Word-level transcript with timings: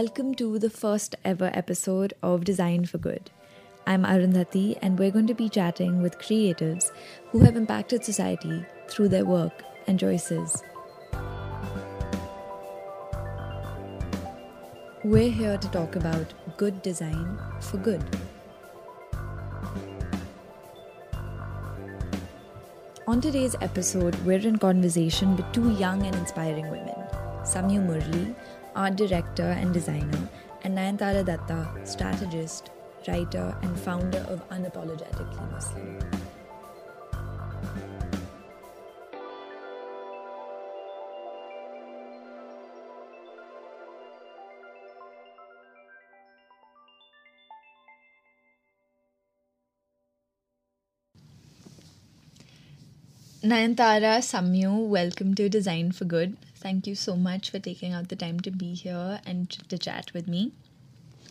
Welcome 0.00 0.34
to 0.36 0.58
the 0.58 0.70
first 0.70 1.14
ever 1.26 1.50
episode 1.52 2.14
of 2.22 2.44
Design 2.44 2.86
for 2.86 2.96
Good. 2.96 3.30
I'm 3.86 4.04
Arundhati, 4.04 4.78
and 4.80 4.98
we're 4.98 5.10
going 5.10 5.26
to 5.26 5.34
be 5.34 5.50
chatting 5.50 6.00
with 6.00 6.18
creatives 6.18 6.90
who 7.30 7.40
have 7.40 7.54
impacted 7.54 8.02
society 8.02 8.64
through 8.88 9.08
their 9.08 9.26
work 9.26 9.62
and 9.86 10.00
choices. 10.00 10.62
We're 15.04 15.30
here 15.30 15.58
to 15.58 15.68
talk 15.68 15.96
about 15.96 16.32
good 16.56 16.80
design 16.80 17.38
for 17.60 17.76
good. 17.76 18.02
On 23.06 23.20
today's 23.20 23.54
episode, 23.60 24.14
we're 24.24 24.48
in 24.48 24.58
conversation 24.58 25.36
with 25.36 25.52
two 25.52 25.72
young 25.72 26.06
and 26.06 26.16
inspiring 26.16 26.70
women 26.70 26.96
Samyu 27.42 27.84
Murli, 27.84 28.34
art 28.80 28.96
director 28.96 29.50
and 29.60 29.74
designer, 29.74 30.28
and 30.62 30.76
Nayantara 30.76 31.22
Datta, 31.22 31.68
strategist, 31.84 32.70
writer, 33.06 33.54
and 33.60 33.78
founder 33.78 34.24
of 34.28 34.48
Unapologetically 34.48 35.50
Muslim. 35.52 35.98
Nayantara, 53.42 54.20
Samyu, 54.20 54.86
welcome 54.86 55.34
to 55.34 55.50
Design 55.50 55.92
for 55.92 56.06
Good. 56.06 56.36
Thank 56.60 56.86
you 56.86 56.94
so 56.94 57.16
much 57.16 57.50
for 57.50 57.58
taking 57.58 57.94
out 57.94 58.08
the 58.08 58.16
time 58.16 58.40
to 58.40 58.50
be 58.50 58.74
here 58.74 59.20
and 59.24 59.48
to 59.50 59.78
chat 59.78 60.12
with 60.12 60.28
me. 60.28 60.52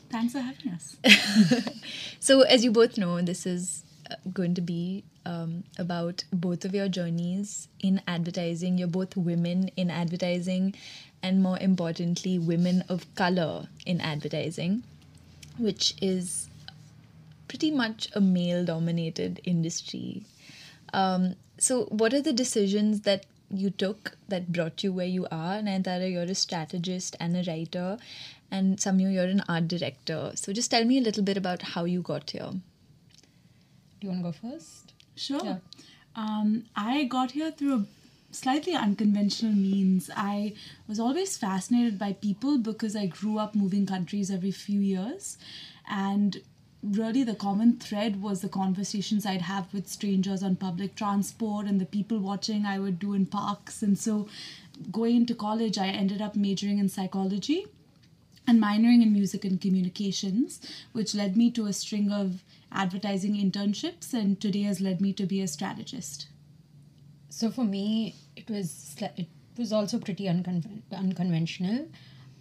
Thanks 0.10 0.34
for 0.34 0.40
having 0.40 0.72
us. 0.72 0.98
so, 2.20 2.42
as 2.42 2.64
you 2.64 2.72
both 2.72 2.98
know, 2.98 3.22
this 3.22 3.46
is 3.46 3.84
uh, 4.10 4.16
going 4.34 4.56
to 4.56 4.62
be 4.62 5.04
um, 5.28 5.64
about 5.78 6.24
both 6.34 6.66
of 6.66 6.74
your 6.74 6.88
journeys 6.88 7.68
in 7.80 8.02
advertising. 8.08 8.80
You're 8.80 8.88
both 8.88 9.16
women 9.16 9.70
in 9.78 9.92
advertising, 9.92 10.74
and 11.22 11.44
more 11.44 11.60
importantly, 11.60 12.40
women 12.40 12.84
of 12.90 13.14
color 13.14 13.68
in 13.86 14.02
advertising, 14.02 14.82
which 15.60 15.94
is 16.02 16.50
pretty 17.48 17.70
much 17.70 18.08
a 18.16 18.22
male 18.22 18.66
dominated 18.66 19.42
industry. 19.44 20.24
Um, 20.92 21.36
so, 21.60 21.84
what 21.86 22.16
are 22.16 22.22
the 22.22 22.34
decisions 22.34 23.02
that 23.02 23.28
you 23.52 23.70
took 23.70 24.18
that 24.28 24.52
brought 24.52 24.84
you 24.84 24.94
where 24.94 25.06
you 25.06 25.26
are? 25.32 25.62
Nayantara, 25.62 26.12
you're 26.12 26.24
a 26.24 26.36
strategist 26.36 27.16
and 27.20 27.36
a 27.36 27.44
writer, 27.50 27.98
and 28.52 28.78
Samyu, 28.78 29.14
you're 29.14 29.26
an 29.26 29.44
art 29.48 29.68
director. 29.68 30.32
So, 30.36 30.54
just 30.54 30.72
tell 30.72 30.86
me 30.86 30.98
a 30.98 31.02
little 31.02 31.24
bit 31.24 31.38
about 31.38 31.62
how 31.62 31.86
you 31.86 32.02
got 32.02 32.30
here. 32.32 32.52
Do 34.00 34.08
you 34.08 34.10
want 34.10 34.24
to 34.24 34.32
go 34.32 34.50
first? 34.50 34.94
Sure. 35.16 35.44
Yeah. 35.44 35.58
Um, 36.16 36.66
I 36.76 37.04
got 37.06 37.32
here 37.32 37.52
through 37.52 37.76
a 37.76 37.86
slightly 38.32 38.74
unconventional 38.74 39.54
means. 39.54 40.10
I 40.16 40.54
was 40.88 41.00
always 41.00 41.38
fascinated 41.38 42.00
by 42.00 42.14
people 42.14 42.58
because 42.58 42.96
I 42.96 43.08
grew 43.08 43.38
up 43.38 43.56
moving 43.56 43.86
countries 43.86 44.32
every 44.32 44.52
few 44.52 44.80
years. 44.80 45.38
And 45.90 46.42
really, 46.84 47.24
the 47.24 47.36
common 47.36 47.78
thread 47.78 48.22
was 48.22 48.42
the 48.42 48.50
conversations 48.50 49.26
I'd 49.26 49.42
have 49.42 49.74
with 49.74 49.88
strangers 49.88 50.44
on 50.44 50.56
public 50.56 50.96
transport 50.96 51.66
and 51.66 51.80
the 51.80 51.86
people 51.86 52.20
watching 52.20 52.66
I 52.66 52.80
would 52.80 53.00
do 53.00 53.14
in 53.14 53.26
parks. 53.26 53.82
And 53.82 53.98
so, 53.98 54.28
going 54.92 55.18
into 55.18 55.36
college, 55.36 55.78
I 55.78 55.88
ended 55.88 56.22
up 56.22 56.36
majoring 56.36 56.80
in 56.80 56.90
psychology 56.90 57.66
and 58.48 58.62
minoring 58.62 59.04
in 59.04 59.14
music 59.14 59.46
and 59.46 59.62
communications, 59.62 60.60
which 60.92 61.14
led 61.14 61.38
me 61.38 61.52
to 61.52 61.68
a 61.68 61.74
string 61.74 62.12
of 62.12 62.44
advertising 62.72 63.36
internships 63.36 64.14
and 64.14 64.40
today 64.40 64.64
has 64.64 64.82
led 64.82 65.02
me 65.02 65.14
to 65.14 65.26
be 65.26 65.42
a 65.42 65.48
strategist. 65.48 66.28
So 67.30 67.52
for 67.52 67.64
me, 67.64 68.16
it 68.36 68.50
was 68.50 68.96
it 69.18 69.28
was 69.58 69.72
also 69.72 70.00
pretty 70.00 70.26
uncon- 70.26 70.82
unconventional. 70.92 71.88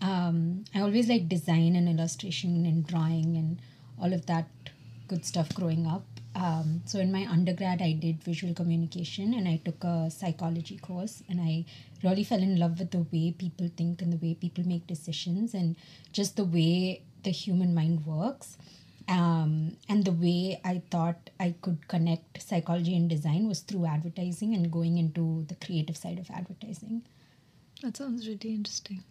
Um, 0.00 0.64
I 0.74 0.80
always 0.80 1.08
like 1.08 1.28
design 1.28 1.76
and 1.76 1.88
illustration 1.88 2.64
and 2.64 2.86
drawing 2.86 3.36
and 3.36 3.60
all 4.00 4.12
of 4.12 4.26
that 4.26 4.48
good 5.08 5.24
stuff 5.24 5.48
growing 5.54 5.86
up. 5.86 6.04
Um, 6.34 6.82
so 6.84 6.98
in 7.00 7.10
my 7.10 7.26
undergrad, 7.26 7.82
I 7.82 7.92
did 7.92 8.22
visual 8.22 8.54
communication 8.54 9.34
and 9.34 9.48
I 9.48 9.60
took 9.64 9.82
a 9.82 10.10
psychology 10.10 10.78
course, 10.78 11.22
and 11.28 11.40
I 11.40 11.64
really 12.04 12.22
fell 12.22 12.40
in 12.40 12.58
love 12.58 12.78
with 12.78 12.92
the 12.92 13.04
way 13.12 13.32
people 13.36 13.70
think 13.76 14.02
and 14.02 14.12
the 14.12 14.18
way 14.24 14.34
people 14.34 14.64
make 14.66 14.86
decisions 14.86 15.54
and 15.54 15.74
just 16.12 16.36
the 16.36 16.44
way 16.44 17.02
the 17.24 17.30
human 17.30 17.74
mind 17.74 18.06
works. 18.06 18.56
Um, 19.08 19.78
and 19.88 20.04
the 20.04 20.12
way 20.12 20.60
I 20.64 20.82
thought 20.90 21.30
I 21.40 21.54
could 21.62 21.88
connect 21.88 22.42
psychology 22.42 22.94
and 22.94 23.08
design 23.08 23.48
was 23.48 23.60
through 23.60 23.86
advertising 23.86 24.54
and 24.54 24.70
going 24.70 24.98
into 24.98 25.46
the 25.48 25.54
creative 25.54 25.96
side 25.96 26.18
of 26.18 26.30
advertising. 26.30 27.02
That 27.82 27.96
sounds 27.96 28.28
really 28.28 28.54
interesting. 28.54 29.02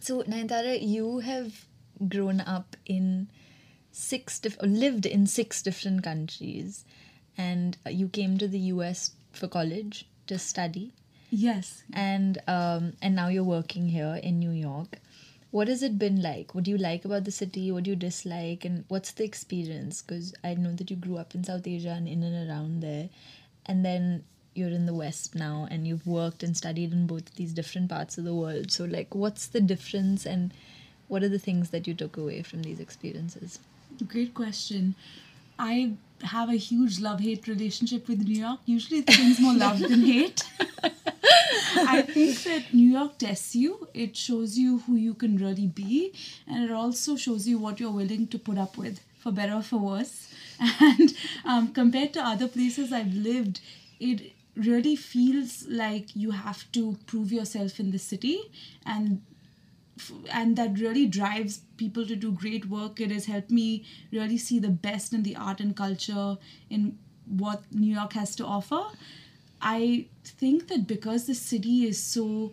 So, 0.00 0.22
Nayantara, 0.22 0.78
you 0.80 1.18
have 1.20 1.66
grown 2.08 2.40
up 2.40 2.76
in 2.86 3.28
six 3.92 4.38
dif- 4.38 4.60
lived 4.62 5.06
in 5.06 5.26
six 5.26 5.62
different 5.62 6.02
countries, 6.02 6.84
and 7.38 7.76
uh, 7.86 7.90
you 7.90 8.08
came 8.08 8.38
to 8.38 8.48
the 8.48 8.58
US 8.74 9.12
for 9.32 9.48
college 9.48 10.06
to 10.26 10.38
study, 10.38 10.92
Yes. 11.30 11.82
and 11.92 12.38
um, 12.48 12.94
and 13.02 13.14
now 13.14 13.28
you're 13.28 13.44
working 13.44 13.88
here 13.88 14.18
in 14.22 14.38
New 14.38 14.50
York. 14.50 14.98
What 15.50 15.68
has 15.68 15.82
it 15.82 15.98
been 15.98 16.22
like? 16.22 16.54
What 16.54 16.64
do 16.64 16.70
you 16.70 16.78
like 16.78 17.04
about 17.04 17.24
the 17.24 17.30
city? 17.30 17.70
What 17.70 17.84
do 17.84 17.90
you 17.90 17.96
dislike? 17.96 18.64
And 18.64 18.84
what's 18.88 19.12
the 19.12 19.24
experience? 19.24 20.00
Because 20.00 20.34
I 20.42 20.54
know 20.54 20.72
that 20.72 20.90
you 20.90 20.96
grew 20.96 21.18
up 21.18 21.34
in 21.34 21.44
South 21.44 21.66
Asia 21.66 21.90
and 21.90 22.08
in 22.08 22.22
and 22.22 22.48
around 22.48 22.80
there, 22.82 23.10
and 23.66 23.84
then 23.84 24.24
you're 24.54 24.70
in 24.70 24.86
the 24.86 24.94
West 24.94 25.34
now, 25.34 25.66
and 25.70 25.86
you've 25.86 26.06
worked 26.06 26.42
and 26.42 26.56
studied 26.56 26.92
in 26.92 27.06
both 27.06 27.34
these 27.34 27.52
different 27.52 27.90
parts 27.90 28.16
of 28.18 28.24
the 28.24 28.34
world. 28.34 28.70
So, 28.70 28.84
like, 28.84 29.14
what's 29.14 29.46
the 29.46 29.60
difference, 29.60 30.24
and 30.26 30.52
what 31.08 31.22
are 31.22 31.28
the 31.28 31.38
things 31.38 31.68
that 31.70 31.86
you 31.86 31.92
took 31.94 32.16
away 32.16 32.42
from 32.42 32.62
these 32.62 32.80
experiences? 32.80 33.58
Great 34.08 34.34
question. 34.34 34.94
I 35.58 35.92
have 36.22 36.48
a 36.48 36.54
huge 36.56 37.00
love 37.00 37.20
hate 37.20 37.46
relationship 37.48 38.08
with 38.08 38.20
New 38.20 38.40
York. 38.40 38.60
Usually 38.64 39.02
things 39.02 39.40
more 39.40 39.54
love 39.54 39.78
than 39.78 40.00
hate. 40.12 40.42
I 41.74 42.02
think 42.02 42.42
that 42.44 42.72
New 42.72 42.90
York 42.90 43.18
tests 43.18 43.54
you. 43.54 43.88
It 43.94 44.16
shows 44.16 44.58
you 44.58 44.78
who 44.80 44.94
you 44.96 45.14
can 45.14 45.36
really 45.36 45.66
be, 45.66 46.12
and 46.46 46.64
it 46.64 46.70
also 46.70 47.16
shows 47.16 47.46
you 47.46 47.58
what 47.58 47.80
you're 47.80 47.92
willing 47.92 48.26
to 48.28 48.38
put 48.38 48.58
up 48.58 48.76
with, 48.76 49.00
for 49.18 49.32
better 49.32 49.54
or 49.54 49.62
for 49.62 49.78
worse. 49.78 50.28
And 50.80 51.14
um, 51.44 51.72
compared 51.72 52.12
to 52.14 52.20
other 52.20 52.46
places 52.46 52.92
I've 52.92 53.14
lived, 53.14 53.60
it 53.98 54.32
really 54.56 54.96
feels 54.96 55.66
like 55.66 56.14
you 56.14 56.30
have 56.30 56.70
to 56.72 56.96
prove 57.06 57.32
yourself 57.32 57.80
in 57.80 57.90
the 57.90 57.98
city 57.98 58.38
and 58.84 59.22
and 60.30 60.56
that 60.56 60.78
really 60.78 61.06
drives 61.06 61.60
people 61.76 62.06
to 62.06 62.16
do 62.16 62.32
great 62.32 62.66
work. 62.66 63.00
It 63.00 63.10
has 63.10 63.26
helped 63.26 63.50
me 63.50 63.84
really 64.10 64.38
see 64.38 64.58
the 64.58 64.70
best 64.70 65.12
in 65.12 65.22
the 65.22 65.36
art 65.36 65.60
and 65.60 65.76
culture 65.76 66.38
in 66.70 66.98
what 67.26 67.62
New 67.72 67.94
York 67.94 68.14
has 68.14 68.34
to 68.36 68.44
offer. 68.44 68.82
I 69.60 70.06
think 70.24 70.68
that 70.68 70.86
because 70.86 71.26
the 71.26 71.34
city 71.34 71.86
is 71.86 72.02
so 72.02 72.52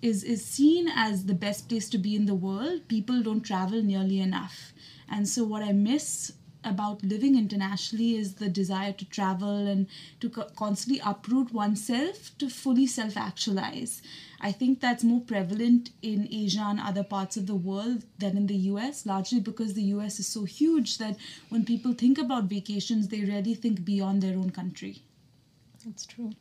is 0.00 0.24
is 0.24 0.44
seen 0.44 0.88
as 0.88 1.26
the 1.26 1.34
best 1.34 1.68
place 1.68 1.88
to 1.90 1.98
be 1.98 2.16
in 2.16 2.24
the 2.26 2.34
world, 2.34 2.88
people 2.88 3.22
don't 3.22 3.42
travel 3.42 3.82
nearly 3.82 4.20
enough. 4.20 4.72
And 5.08 5.28
so 5.28 5.44
what 5.44 5.62
I 5.62 5.72
miss 5.72 6.32
about 6.64 7.02
living 7.02 7.36
internationally 7.36 8.16
is 8.16 8.34
the 8.34 8.48
desire 8.48 8.92
to 8.92 9.04
travel 9.06 9.66
and 9.66 9.86
to 10.20 10.28
co- 10.28 10.48
constantly 10.56 11.00
uproot 11.04 11.52
oneself 11.52 12.36
to 12.38 12.48
fully 12.48 12.86
self 12.86 13.16
actualize. 13.16 14.02
I 14.40 14.52
think 14.52 14.80
that's 14.80 15.04
more 15.04 15.20
prevalent 15.20 15.90
in 16.02 16.28
Asia 16.30 16.64
and 16.64 16.80
other 16.80 17.04
parts 17.04 17.36
of 17.36 17.46
the 17.46 17.54
world 17.54 18.04
than 18.18 18.36
in 18.36 18.46
the 18.46 18.56
US, 18.72 19.04
largely 19.04 19.40
because 19.40 19.74
the 19.74 19.82
US 19.94 20.18
is 20.18 20.26
so 20.26 20.44
huge 20.44 20.98
that 20.98 21.16
when 21.48 21.64
people 21.64 21.92
think 21.92 22.18
about 22.18 22.44
vacations, 22.44 23.08
they 23.08 23.20
really 23.20 23.54
think 23.54 23.84
beyond 23.84 24.22
their 24.22 24.36
own 24.36 24.50
country. 24.50 25.02
That's 25.84 26.06
true. 26.06 26.32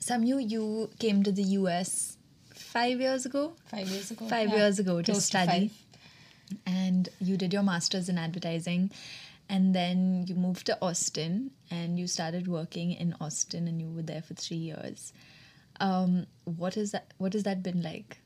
Samyu, 0.00 0.50
you 0.50 0.90
came 0.98 1.22
to 1.22 1.32
the 1.32 1.42
US 1.60 2.18
five 2.54 3.00
years 3.00 3.24
ago. 3.24 3.54
Five 3.66 3.88
years 3.88 4.10
ago. 4.10 4.26
Five 4.28 4.50
yeah. 4.50 4.56
years 4.56 4.78
ago 4.78 5.00
to 5.00 5.12
Close 5.12 5.24
study, 5.24 5.68
five. 5.68 6.58
and 6.66 7.08
you 7.20 7.36
did 7.36 7.52
your 7.52 7.62
masters 7.62 8.08
in 8.08 8.18
advertising, 8.18 8.90
and 9.48 9.74
then 9.74 10.24
you 10.26 10.34
moved 10.34 10.66
to 10.66 10.78
Austin, 10.80 11.50
and 11.70 11.98
you 11.98 12.06
started 12.06 12.48
working 12.48 12.92
in 12.92 13.14
Austin, 13.20 13.68
and 13.68 13.80
you 13.80 13.88
were 13.88 14.02
there 14.02 14.22
for 14.22 14.34
three 14.34 14.56
years. 14.56 15.12
Um, 15.80 16.26
what 16.44 16.76
is 16.76 16.92
that? 16.92 17.12
What 17.18 17.32
has 17.32 17.42
that 17.44 17.62
been 17.62 17.82
like? 17.82 18.18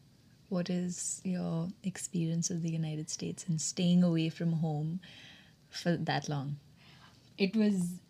What 0.49 0.71
is 0.71 1.21
your 1.25 1.69
experience 1.83 2.51
of 2.51 2.63
the 2.63 2.71
United 2.71 3.11
States 3.11 3.45
and 3.49 3.61
staying 3.61 4.03
away 4.03 4.29
from 4.31 4.53
home 4.53 5.01
for 5.71 5.97
that 5.97 6.29
long? 6.29 6.57
it 7.39 7.57
was 7.57 8.01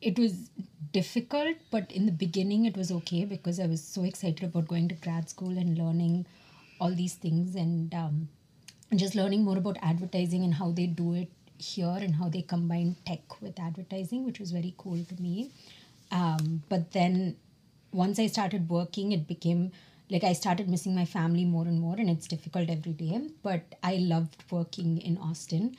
it 0.00 0.18
was 0.18 0.50
difficult 0.92 1.56
but 1.70 1.90
in 1.90 2.06
the 2.06 2.12
beginning 2.12 2.64
it 2.66 2.76
was 2.76 2.90
okay 2.90 3.24
because 3.24 3.58
i 3.58 3.66
was 3.66 3.82
so 3.82 4.04
excited 4.04 4.42
about 4.44 4.68
going 4.68 4.88
to 4.88 4.94
grad 4.96 5.28
school 5.28 5.56
and 5.56 5.78
learning 5.78 6.26
all 6.80 6.94
these 6.94 7.14
things 7.14 7.54
and 7.54 7.94
um, 7.94 8.28
and 8.90 9.00
just 9.00 9.14
learning 9.14 9.42
more 9.44 9.56
about 9.56 9.78
advertising 9.80 10.44
and 10.44 10.54
how 10.54 10.70
they 10.70 10.86
do 10.86 11.14
it 11.14 11.30
here 11.58 11.96
and 12.00 12.16
how 12.16 12.28
they 12.28 12.42
combine 12.42 12.96
tech 13.06 13.40
with 13.40 13.58
advertising, 13.58 14.24
which 14.24 14.40
was 14.40 14.50
very 14.50 14.74
cool 14.76 15.04
to 15.04 15.22
me. 15.22 15.50
Um, 16.10 16.62
but 16.68 16.92
then 16.92 17.36
once 17.92 18.18
I 18.18 18.26
started 18.26 18.68
working, 18.68 19.12
it 19.12 19.26
became 19.26 19.72
like 20.10 20.24
I 20.24 20.32
started 20.34 20.68
missing 20.68 20.94
my 20.94 21.04
family 21.04 21.44
more 21.44 21.64
and 21.64 21.80
more, 21.80 21.96
and 21.96 22.10
it's 22.10 22.26
difficult 22.26 22.68
every 22.68 22.92
day. 22.92 23.28
But 23.42 23.62
I 23.82 23.96
loved 23.96 24.44
working 24.50 25.00
in 25.00 25.16
Austin. 25.18 25.76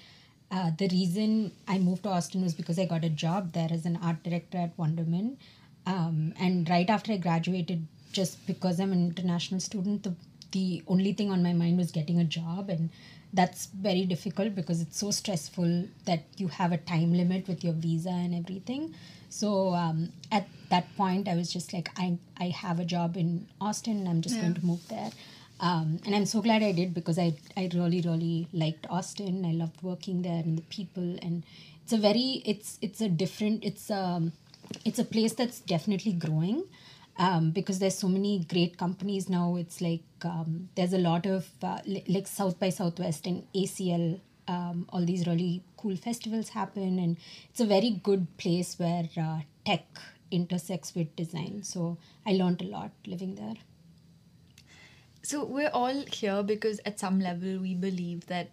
Uh, 0.51 0.71
the 0.77 0.87
reason 0.87 1.51
I 1.67 1.77
moved 1.79 2.03
to 2.03 2.09
Austin 2.09 2.41
was 2.41 2.53
because 2.53 2.79
I 2.79 2.85
got 2.85 3.03
a 3.03 3.09
job 3.09 3.53
there 3.53 3.69
as 3.71 3.85
an 3.85 3.97
art 4.01 4.23
director 4.23 4.57
at 4.57 4.77
Wunderman. 4.77 5.37
Um, 5.85 6.33
and 6.39 6.67
right 6.69 6.89
after 6.89 7.13
I 7.13 7.17
graduated, 7.17 7.85
just 8.11 8.45
because 8.47 8.79
I'm 8.79 8.91
an 8.91 9.05
international 9.05 9.59
student, 9.59 10.03
the, 10.03 10.15
the 10.51 10.83
only 10.87 11.13
thing 11.13 11.31
on 11.31 11.43
my 11.43 11.53
mind 11.53 11.77
was 11.77 11.91
getting 11.91 12.19
a 12.19 12.23
job. 12.23 12.69
And 12.69 12.89
that's 13.35 13.67
very 13.67 14.05
difficult 14.05 14.55
because 14.55 14.81
it's 14.81 14.97
so 14.99 15.11
stressful 15.11 15.71
that 16.05 16.23
you 16.37 16.47
have 16.47 16.71
a 16.71 16.77
time 16.77 17.13
limit 17.13 17.47
with 17.47 17.63
your 17.63 17.73
visa 17.73 18.09
and 18.09 18.33
everything. 18.33 18.93
So 19.29 19.73
um, 19.73 20.09
at 20.31 20.47
that 20.69 20.85
point, 20.95 21.27
I 21.27 21.35
was 21.35 21.51
just 21.51 21.73
like, 21.73 21.89
I, 21.97 22.17
I 22.37 22.47
have 22.49 22.79
a 22.79 22.85
job 22.85 23.17
in 23.17 23.47
Austin, 23.59 24.07
I'm 24.07 24.21
just 24.21 24.35
Yeah. 24.35 24.41
going 24.43 24.53
to 24.55 24.65
move 24.65 24.87
there. 24.87 25.11
Um, 25.59 25.99
and 26.05 26.15
I'm 26.15 26.25
so 26.25 26.41
glad 26.41 26.63
I 26.63 26.71
did 26.71 26.93
because 26.93 27.17
I, 27.17 27.33
I 27.57 27.69
really, 27.73 28.01
really 28.01 28.47
liked 28.53 28.87
Austin. 28.89 29.45
I 29.45 29.51
loved 29.51 29.81
working 29.83 30.21
there 30.21 30.41
and 30.43 30.57
the 30.57 30.61
people. 30.63 31.17
And 31.21 31.43
it's 31.83 31.93
a 31.93 31.97
very, 31.97 32.41
it's, 32.45 32.77
it's 32.81 33.01
a 33.01 33.09
different, 33.09 33.63
it's, 33.63 33.89
um, 33.89 34.31
it's 34.83 34.99
a 34.99 35.05
place 35.05 35.33
that's 35.33 35.59
definitely 35.61 36.13
growing 36.13 36.63
um, 37.17 37.51
because 37.51 37.79
there's 37.79 37.97
so 37.97 38.07
many 38.07 38.39
great 38.39 38.77
companies 38.77 39.29
now. 39.29 39.55
It's 39.55 39.81
like 39.81 40.03
um, 40.23 40.69
there's 40.75 40.93
a 40.93 40.97
lot 40.97 41.25
of 41.25 41.47
uh, 41.63 41.79
li- 41.85 42.03
like 42.07 42.27
South 42.27 42.59
by 42.59 42.69
Southwest 42.69 43.25
and 43.25 43.43
ACL. 43.53 44.19
Um, 44.47 44.85
all 44.89 45.03
these 45.03 45.25
really 45.25 45.63
cool 45.77 45.95
festivals 45.95 46.49
happen, 46.49 46.99
and 46.99 47.17
it's 47.49 47.61
a 47.61 47.65
very 47.65 48.01
good 48.03 48.27
place 48.37 48.77
where 48.77 49.09
uh, 49.17 49.39
tech 49.65 49.85
intersects 50.29 50.93
with 50.93 51.15
design. 51.15 51.63
So 51.63 51.97
I 52.25 52.33
learned 52.33 52.61
a 52.61 52.65
lot 52.65 52.91
living 53.07 53.35
there. 53.35 53.55
So 55.23 55.43
we're 55.43 55.69
all 55.73 56.03
here 56.11 56.43
because 56.43 56.79
at 56.85 56.99
some 56.99 57.19
level 57.19 57.57
we 57.57 57.73
believe 57.73 58.27
that 58.27 58.51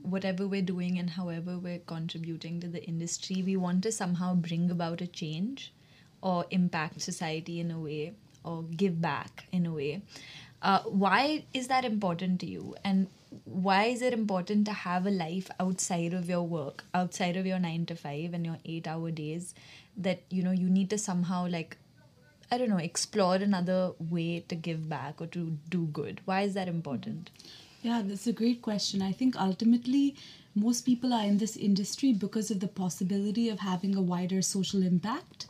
whatever 0.00 0.46
we're 0.46 0.62
doing 0.62 0.98
and 0.98 1.10
however 1.10 1.58
we're 1.58 1.80
contributing 1.80 2.60
to 2.60 2.68
the 2.68 2.82
industry, 2.84 3.42
we 3.42 3.56
want 3.56 3.82
to 3.82 3.92
somehow 3.92 4.34
bring 4.34 4.70
about 4.70 5.02
a 5.02 5.06
change 5.06 5.72
or 6.20 6.46
impact 6.50 7.00
society 7.00 7.60
in 7.60 7.70
a 7.70 7.78
way 7.78 8.12
or 8.44 8.62
give 8.64 9.00
back 9.00 9.44
in 9.52 9.66
a 9.66 9.72
way. 9.72 10.02
Uh, 10.60 10.80
why 10.80 11.44
is 11.54 11.68
that 11.68 11.84
important 11.84 12.40
to 12.40 12.46
you? 12.46 12.74
And 12.84 13.06
why 13.44 13.84
is 13.84 14.02
it 14.02 14.12
important 14.12 14.64
to 14.66 14.72
have 14.72 15.06
a 15.06 15.10
life 15.10 15.50
outside 15.60 16.14
of 16.14 16.28
your 16.28 16.42
work, 16.42 16.84
outside 16.94 17.36
of 17.36 17.46
your 17.46 17.58
nine 17.58 17.86
to 17.86 17.94
five 17.94 18.34
and 18.34 18.44
your 18.44 18.58
eight 18.64 18.88
hour 18.88 19.10
days 19.10 19.54
that 19.96 20.22
you 20.30 20.42
know 20.42 20.50
you 20.50 20.68
need 20.68 20.90
to 20.90 20.98
somehow 20.98 21.46
like 21.48 21.76
I 22.50 22.56
don't 22.56 22.70
know, 22.70 22.78
explore 22.78 23.34
another 23.34 23.92
way 23.98 24.40
to 24.48 24.54
give 24.54 24.88
back 24.88 25.20
or 25.20 25.26
to 25.26 25.58
do 25.68 25.84
good? 25.86 26.22
Why 26.24 26.42
is 26.42 26.54
that 26.54 26.66
important? 26.66 27.30
Yeah, 27.82 28.02
that's 28.04 28.26
a 28.26 28.32
great 28.32 28.62
question. 28.62 29.02
I 29.02 29.12
think 29.12 29.38
ultimately, 29.38 30.16
most 30.54 30.86
people 30.86 31.12
are 31.12 31.24
in 31.24 31.38
this 31.38 31.56
industry 31.56 32.12
because 32.12 32.50
of 32.50 32.60
the 32.60 32.68
possibility 32.68 33.50
of 33.50 33.60
having 33.60 33.94
a 33.94 34.00
wider 34.00 34.40
social 34.40 34.82
impact. 34.82 35.46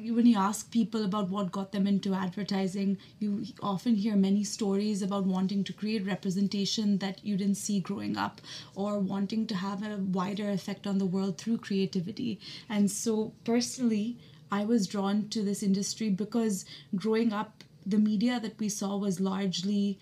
When 0.00 0.26
you 0.26 0.36
ask 0.36 0.70
people 0.70 1.04
about 1.04 1.28
what 1.28 1.50
got 1.50 1.72
them 1.72 1.86
into 1.86 2.14
advertising, 2.14 2.98
you 3.18 3.44
often 3.60 3.96
hear 3.96 4.14
many 4.14 4.44
stories 4.44 5.02
about 5.02 5.24
wanting 5.24 5.64
to 5.64 5.72
create 5.72 6.06
representation 6.06 6.98
that 6.98 7.24
you 7.24 7.36
didn't 7.36 7.56
see 7.56 7.80
growing 7.80 8.16
up 8.16 8.40
or 8.76 9.00
wanting 9.00 9.46
to 9.48 9.56
have 9.56 9.82
a 9.82 9.96
wider 9.96 10.50
effect 10.50 10.86
on 10.86 10.98
the 10.98 11.06
world 11.06 11.36
through 11.36 11.58
creativity. 11.58 12.38
And 12.68 12.90
so, 12.90 13.32
personally, 13.44 14.18
I 14.52 14.64
was 14.64 14.86
drawn 14.86 15.28
to 15.30 15.42
this 15.42 15.62
industry 15.62 16.10
because 16.10 16.64
growing 16.94 17.32
up, 17.32 17.64
the 17.84 17.98
media 17.98 18.38
that 18.40 18.58
we 18.58 18.68
saw 18.68 18.96
was 18.96 19.20
largely 19.20 19.98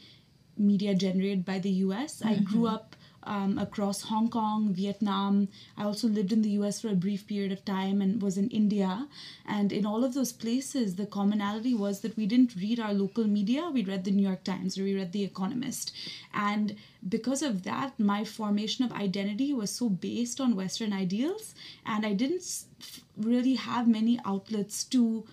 media 0.59 0.95
generated 0.95 1.45
by 1.45 1.59
the 1.59 1.71
US. 1.87 2.23
I 2.25 2.37
grew 2.37 2.65
mm-hmm. 2.65 2.75
up 2.75 2.96
um, 3.26 3.58
across 3.58 4.02
Hong 4.02 4.31
Kong, 4.31 4.73
Vietnam. 4.73 5.49
I 5.76 5.84
also 5.84 6.08
lived 6.08 6.32
in 6.32 6.43
the 6.43 6.50
US 6.61 6.81
for 6.81 6.88
a 6.88 6.94
brief 6.94 7.26
period 7.26 7.52
of 7.52 7.64
time 7.64 8.00
and 8.00 8.23
was 8.23 8.38
in 8.38 8.49
India. 8.49 9.06
And 9.44 9.73
in 9.73 9.84
all 9.84 10.05
of 10.05 10.14
those 10.14 10.32
places, 10.32 10.96
the 10.96 11.06
commonality 11.06 11.75
was 11.75 12.00
that 12.00 12.17
we 12.17 12.26
didn't 12.26 12.56
read 12.56 12.81
our 12.81 12.94
local 12.94 13.25
media, 13.25 13.70
we 13.73 13.84
read 13.84 14.05
the 14.05 14.11
New 14.11 14.26
York 14.26 14.44
Times 14.44 14.78
or 14.78 14.84
we 14.84 14.94
read 14.94 15.12
The 15.12 15.25
Economist. 15.25 15.93
And 16.32 16.76
because 17.08 17.43
of 17.43 17.64
that, 17.64 17.99
my 17.99 18.25
formation 18.25 18.84
of 18.84 18.93
identity 18.93 19.52
was 19.52 19.70
so 19.70 19.88
based 19.88 20.40
on 20.40 20.56
Western 20.56 20.93
ideals, 20.93 21.55
and 21.84 22.05
I 22.05 22.12
didn't 22.12 22.64
really 23.17 23.55
have 23.55 23.88
many 23.88 24.20
outlets 24.25 24.84
to 24.84 25.25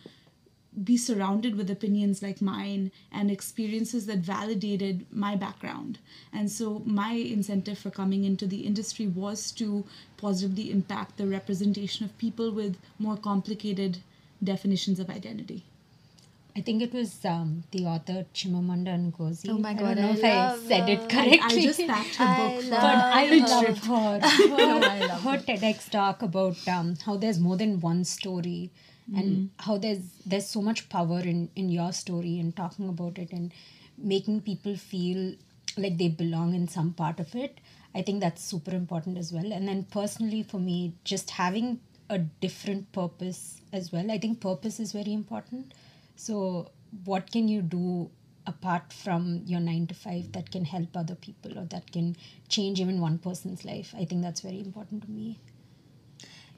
be 0.84 0.98
surrounded 0.98 1.56
with 1.56 1.70
opinions 1.70 2.22
like 2.24 2.42
mine 2.42 2.92
and 3.12 3.30
experiences 3.30 4.06
that 4.08 4.20
validated 4.20 5.06
my 5.12 5.36
background. 5.36 6.00
And 6.32 6.50
so, 6.52 6.82
my 6.86 7.12
incentive 7.14 7.78
for 7.78 7.90
coming 7.92 8.24
into 8.24 8.48
the 8.48 8.62
industry 8.62 9.08
was 9.08 9.52
to 9.54 9.86
positively 10.18 10.72
impact 10.72 11.18
the 11.18 11.28
representation 11.28 12.06
of 12.06 12.18
people 12.18 12.52
with 12.52 12.78
more 13.00 13.18
complicated 13.18 14.00
definitions 14.44 15.00
of 15.00 15.10
identity. 15.10 15.64
I 16.56 16.62
think 16.62 16.84
it 16.84 16.94
was 16.94 17.26
um, 17.26 17.64
the 17.72 17.86
author 17.86 18.26
Chimamanda 18.34 19.12
Ngozi. 19.12 19.50
Oh 19.50 19.58
my 19.58 19.72
I 19.72 19.74
God, 19.74 19.96
don't 19.96 20.04
know 20.04 20.10
I 20.10 20.14
if 20.14 20.24
I 20.24 20.58
said 20.68 20.88
her. 20.88 20.94
it 20.94 21.10
correctly. 21.10 21.40
I 21.42 21.62
just 21.64 21.80
packed 21.88 22.16
her 22.16 22.26
I 22.28 22.38
book 22.38 22.62
from 22.62 22.70
but 22.70 22.84
I 22.84 23.26
love 23.38 23.66
Trip. 23.66 23.78
her. 23.78 24.20
I 24.24 25.00
love 25.08 25.22
her 25.24 25.38
TEDx 25.40 25.90
talk 25.90 26.22
about 26.22 26.68
um, 26.68 26.96
how 27.06 27.18
there's 27.18 27.40
more 27.40 27.58
than 27.58 27.80
one 27.80 28.04
story, 28.04 28.70
and 29.16 29.26
mm. 29.26 29.50
how 29.60 29.78
there's 29.78 30.04
there's 30.26 30.48
so 30.48 30.62
much 30.62 30.88
power 30.90 31.20
in 31.20 31.50
in 31.56 31.70
your 31.70 31.92
story 31.92 32.40
and 32.40 32.56
talking 32.56 32.90
about 32.90 33.18
it 33.18 33.32
and 33.32 33.54
making 33.98 34.42
people 34.42 34.76
feel 34.76 35.36
like 35.78 35.98
they 35.98 36.08
belong 36.08 36.54
in 36.54 36.68
some 36.68 36.94
part 36.94 37.20
of 37.20 37.36
it. 37.36 37.60
I 37.96 38.02
think 38.02 38.22
that's 38.22 38.44
super 38.44 38.72
important 38.72 39.18
as 39.18 39.32
well. 39.32 39.52
And 39.52 39.68
then 39.68 39.84
personally, 39.84 40.44
for 40.44 40.60
me, 40.60 40.94
just 41.04 41.32
having 41.32 41.80
a 42.10 42.18
different 42.18 42.92
purpose 42.92 43.62
as 43.72 43.92
well. 43.92 44.12
I 44.12 44.18
think 44.18 44.40
purpose 44.40 44.80
is 44.80 44.92
very 44.92 45.14
important. 45.14 45.74
So, 46.16 46.72
what 47.06 47.32
can 47.32 47.48
you 47.48 47.62
do 47.62 48.10
apart 48.46 48.92
from 48.92 49.42
your 49.46 49.60
nine 49.60 49.88
to 49.88 49.94
five 49.94 50.32
that 50.34 50.52
can 50.52 50.66
help 50.66 50.96
other 50.96 51.16
people 51.16 51.58
or 51.58 51.66
that 51.66 51.92
can 51.92 52.16
change 52.50 52.80
even 52.80 53.00
one 53.00 53.18
person's 53.18 53.66
life? 53.66 53.94
I 53.98 54.06
think 54.06 54.22
that's 54.22 54.42
very 54.42 54.60
important 54.60 55.04
to 55.04 55.12
me. 55.12 55.40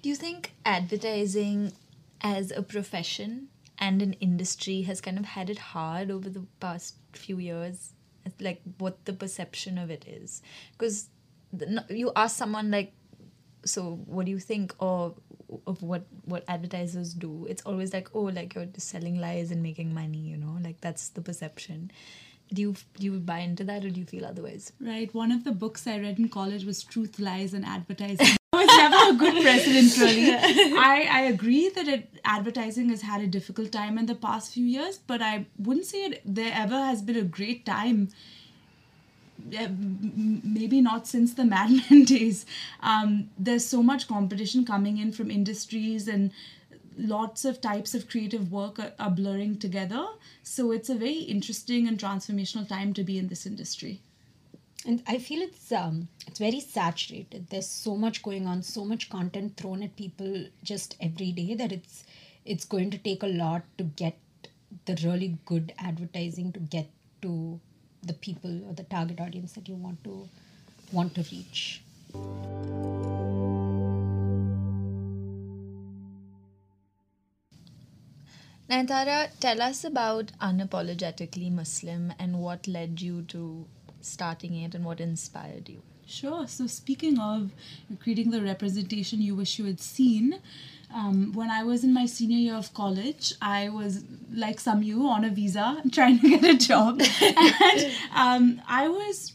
Do 0.02 0.10
you 0.10 0.16
think 0.16 0.54
advertising 0.66 1.72
as 2.22 2.52
a 2.52 2.62
profession 2.62 3.48
and 3.78 4.02
an 4.02 4.14
industry 4.14 4.84
has 4.84 5.02
kind 5.02 5.18
of 5.18 5.26
had 5.26 5.50
it 5.50 5.58
hard 5.58 6.10
over 6.12 6.30
the 6.30 6.46
past 6.60 6.96
few 7.14 7.38
years? 7.40 7.94
Like 8.40 8.62
what 8.80 9.06
the 9.06 9.14
perception 9.14 9.78
of 9.78 9.92
it 9.92 10.06
is? 10.08 10.42
Because 10.78 11.10
you 11.90 12.12
ask 12.16 12.38
someone 12.38 12.72
like, 12.72 12.94
so 13.66 14.00
what 14.06 14.26
do 14.26 14.32
you 14.32 14.40
think 14.40 14.74
or 14.80 15.16
of 15.66 15.82
what 15.82 16.06
what 16.26 16.44
advertisers 16.48 17.14
do? 17.14 17.46
It's 17.50 17.62
always 17.64 17.94
like, 17.94 18.10
oh, 18.14 18.24
like 18.24 18.56
you're 18.56 18.66
just 18.66 18.90
selling 18.90 19.20
lies 19.20 19.52
and 19.52 19.62
making 19.64 19.94
money, 19.94 20.20
you 20.20 20.38
know, 20.38 20.58
like 20.64 20.82
that's 20.82 21.10
the 21.10 21.22
perception. 21.22 21.92
Do 22.54 22.62
you 22.62 22.76
do 22.98 23.06
you 23.06 23.20
buy 23.20 23.40
into 23.40 23.64
that 23.64 23.84
or 23.84 23.90
do 23.90 24.00
you 24.00 24.06
feel 24.06 24.26
otherwise? 24.26 24.72
Right. 24.80 25.14
One 25.14 25.32
of 25.32 25.44
the 25.44 25.52
books 25.52 25.88
I 25.88 26.00
read 26.00 26.20
in 26.20 26.30
college 26.30 26.64
was 26.64 26.84
Truth, 26.84 27.20
Lies, 27.20 27.54
and 27.54 27.66
Advertising. 27.66 28.38
it's 28.54 28.78
never 28.78 29.12
a 29.12 29.18
good 29.18 29.42
precedent, 29.44 29.98
really. 29.98 30.32
I, 30.78 31.08
I 31.12 31.22
agree 31.24 31.70
that 31.70 31.88
it, 31.88 32.10
advertising 32.24 32.90
has 32.90 33.02
had 33.02 33.22
a 33.22 33.28
difficult 33.28 33.72
time 33.72 33.98
in 33.98 34.06
the 34.06 34.16
past 34.16 34.54
few 34.54 34.66
years, 34.66 34.98
but 34.98 35.22
I 35.22 35.46
wouldn't 35.58 35.86
say 35.86 36.06
it, 36.06 36.22
there 36.26 36.52
ever 36.54 36.78
has 36.78 37.02
been 37.02 37.18
a 37.18 37.24
great 37.24 37.66
time. 37.66 38.10
Uh, 39.58 39.68
Maybe 39.70 40.82
not 40.82 41.08
since 41.08 41.34
the 41.34 41.46
Mad 41.54 41.70
Men 41.90 42.06
days. 42.06 42.46
Um, 42.82 43.30
there's 43.38 43.66
so 43.66 43.84
much 43.84 44.08
competition 44.08 44.66
coming 44.66 44.98
in 44.98 45.12
from 45.12 45.30
industries 45.30 46.08
and 46.08 46.32
lots 46.98 47.46
of 47.46 47.62
types 47.62 47.94
of 47.94 48.10
creative 48.10 48.52
work 48.52 48.80
are, 48.80 48.94
are 49.00 49.10
blurring 49.10 49.58
together. 49.58 50.06
So 50.44 50.72
it's 50.72 50.90
a 50.90 50.96
very 50.96 51.20
interesting 51.20 51.88
and 51.88 51.98
transformational 51.98 52.68
time 52.68 52.94
to 52.94 53.04
be 53.04 53.18
in 53.18 53.28
this 53.28 53.46
industry. 53.46 54.02
And 54.86 55.02
I 55.08 55.18
feel 55.18 55.42
it's 55.42 55.72
um 55.72 56.08
it's 56.28 56.40
very 56.40 56.60
saturated. 56.60 57.48
There's 57.50 57.68
so 57.68 57.96
much 57.96 58.22
going 58.22 58.46
on, 58.46 58.62
so 58.62 58.86
much 58.86 59.10
content 59.10 59.58
thrown 59.58 59.82
at 59.82 59.96
people 59.96 60.46
just 60.64 60.96
every 61.02 61.32
day 61.32 61.56
that 61.56 61.72
it's 61.72 62.04
it's 62.46 62.66
going 62.66 62.92
to 62.92 62.98
take 62.98 63.24
a 63.24 63.28
lot 63.28 63.64
to 63.80 63.84
get 63.84 64.18
the 64.86 64.98
really 65.04 65.38
good 65.46 65.74
advertising 65.80 66.52
to 66.52 66.60
get 66.60 66.90
to 67.24 67.60
the 68.04 68.14
people 68.14 68.64
or 68.68 68.74
the 68.74 68.84
target 68.84 69.20
audience 69.20 69.54
that 69.54 69.68
you 69.68 69.76
want 69.76 70.04
to 70.04 70.30
want 70.92 71.16
to 71.16 71.26
reach. 71.32 71.82
Nayantara, 78.76 79.30
tell 79.40 79.62
us 79.62 79.86
about 79.86 80.34
Unapologetically 80.42 81.50
Muslim 81.50 82.12
and 82.20 82.40
what 82.40 82.68
led 82.68 83.00
you 83.02 83.22
to 83.30 83.66
starting 84.02 84.54
it 84.54 84.76
and 84.76 84.84
what 84.84 85.00
inspired 85.00 85.70
you? 85.70 85.82
Sure. 86.06 86.46
So, 86.46 86.68
speaking 86.68 87.18
of 87.18 87.52
creating 88.02 88.32
the 88.32 88.42
representation 88.42 89.22
you 89.22 89.34
wish 89.34 89.58
you 89.60 89.66
had 89.66 89.80
seen, 89.80 90.42
um, 90.94 91.32
when 91.32 91.50
I 91.50 91.64
was 91.64 91.86
in 91.86 91.94
my 91.94 92.06
senior 92.06 92.38
year 92.38 92.56
of 92.56 92.74
college, 92.74 93.34
I 93.42 93.70
was 93.70 94.04
like 94.34 94.58
Samyu 94.58 95.06
on 95.06 95.24
a 95.24 95.30
visa 95.30 95.82
trying 95.94 96.20
to 96.20 96.30
get 96.30 96.44
a 96.44 96.58
job, 96.58 97.02
and 97.22 97.92
um, 98.14 98.62
I 98.68 98.90
was 98.90 99.32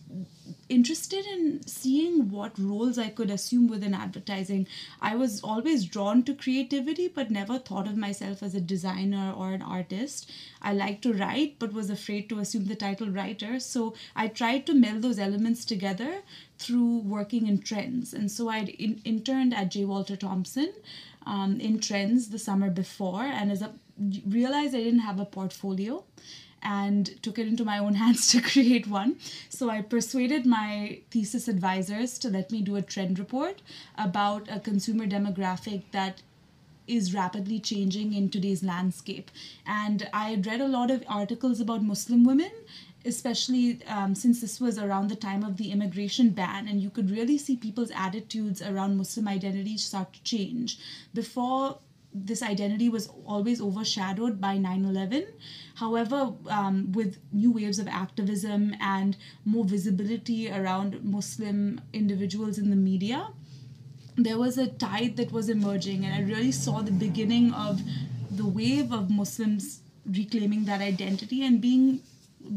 interested 0.70 1.26
in 1.26 1.66
seeing 1.66 2.30
what 2.30 2.58
roles 2.58 2.98
I 2.98 3.08
could 3.08 3.30
assume 3.30 3.66
within 3.68 3.92
advertising. 3.92 4.66
I 5.00 5.16
was 5.16 5.42
always 5.42 5.84
drawn 5.84 6.22
to 6.22 6.34
creativity, 6.34 7.08
but 7.08 7.30
never 7.30 7.58
thought 7.58 7.88
of 7.88 7.96
myself 7.96 8.42
as 8.42 8.54
a 8.54 8.60
designer 8.60 9.34
or 9.36 9.50
an 9.52 9.62
artist. 9.62 10.30
I 10.62 10.72
liked 10.72 11.02
to 11.02 11.12
write, 11.12 11.56
but 11.58 11.72
was 11.72 11.90
afraid 11.90 12.28
to 12.28 12.38
assume 12.38 12.66
the 12.66 12.76
title 12.76 13.10
writer. 13.10 13.60
So 13.60 13.94
I 14.14 14.28
tried 14.28 14.66
to 14.66 14.74
meld 14.74 15.02
those 15.02 15.18
elements 15.18 15.64
together 15.64 16.22
through 16.58 16.98
working 17.00 17.46
in 17.46 17.58
trends. 17.58 18.14
And 18.14 18.30
so 18.30 18.48
I 18.48 18.60
in- 18.78 19.02
interned 19.04 19.52
at 19.52 19.70
J. 19.70 19.84
Walter 19.84 20.16
Thompson 20.16 20.72
um, 21.26 21.60
in 21.60 21.80
trends 21.80 22.28
the 22.30 22.38
summer 22.38 22.70
before, 22.70 23.24
and 23.24 23.50
as 23.52 23.62
a 23.62 23.72
realized 24.26 24.74
I 24.74 24.78
didn't 24.78 25.00
have 25.00 25.20
a 25.20 25.26
portfolio 25.26 26.04
and 26.62 27.22
took 27.22 27.38
it 27.38 27.46
into 27.46 27.64
my 27.64 27.78
own 27.78 27.94
hands 28.02 28.28
to 28.28 28.40
create 28.40 28.86
one. 28.86 29.16
So 29.48 29.70
I 29.70 29.82
persuaded 29.82 30.46
my 30.46 31.00
thesis 31.10 31.48
advisors 31.48 32.18
to 32.20 32.28
let 32.28 32.50
me 32.50 32.62
do 32.62 32.76
a 32.76 32.82
trend 32.82 33.18
report 33.18 33.62
about 33.96 34.48
a 34.50 34.60
consumer 34.60 35.06
demographic 35.06 35.82
that 35.92 36.22
is 36.86 37.14
rapidly 37.14 37.60
changing 37.60 38.12
in 38.12 38.28
today's 38.28 38.62
landscape. 38.64 39.30
And 39.66 40.08
I 40.12 40.30
had 40.30 40.46
read 40.46 40.60
a 40.60 40.68
lot 40.68 40.90
of 40.90 41.04
articles 41.08 41.60
about 41.60 41.82
Muslim 41.82 42.24
women. 42.24 42.50
Especially 43.02 43.82
um, 43.86 44.14
since 44.14 44.42
this 44.42 44.60
was 44.60 44.78
around 44.78 45.08
the 45.08 45.16
time 45.16 45.42
of 45.42 45.56
the 45.56 45.72
immigration 45.72 46.28
ban, 46.28 46.68
and 46.68 46.82
you 46.82 46.90
could 46.90 47.10
really 47.10 47.38
see 47.38 47.56
people's 47.56 47.90
attitudes 47.92 48.60
around 48.60 48.98
Muslim 48.98 49.26
identity 49.26 49.78
start 49.78 50.12
to 50.12 50.22
change. 50.22 50.78
Before 51.14 51.78
this 52.12 52.42
identity 52.42 52.88
was 52.88 53.08
always 53.24 53.60
overshadowed 53.60 54.40
by 54.40 54.58
9 54.58 54.84
11. 54.84 55.26
However, 55.76 56.32
um, 56.48 56.92
with 56.92 57.18
new 57.32 57.52
waves 57.52 57.78
of 57.78 57.86
activism 57.86 58.74
and 58.80 59.16
more 59.44 59.64
visibility 59.64 60.50
around 60.50 61.04
Muslim 61.04 61.80
individuals 61.92 62.58
in 62.58 62.70
the 62.70 62.76
media, 62.76 63.28
there 64.16 64.38
was 64.38 64.58
a 64.58 64.66
tide 64.66 65.16
that 65.16 65.32
was 65.32 65.48
emerging, 65.48 66.04
and 66.04 66.14
I 66.14 66.20
really 66.20 66.52
saw 66.52 66.82
the 66.82 66.92
beginning 66.92 67.52
of 67.52 67.80
the 68.30 68.46
wave 68.46 68.92
of 68.92 69.10
Muslims 69.10 69.80
reclaiming 70.04 70.64
that 70.64 70.80
identity 70.80 71.44
and 71.44 71.60
being 71.60 72.00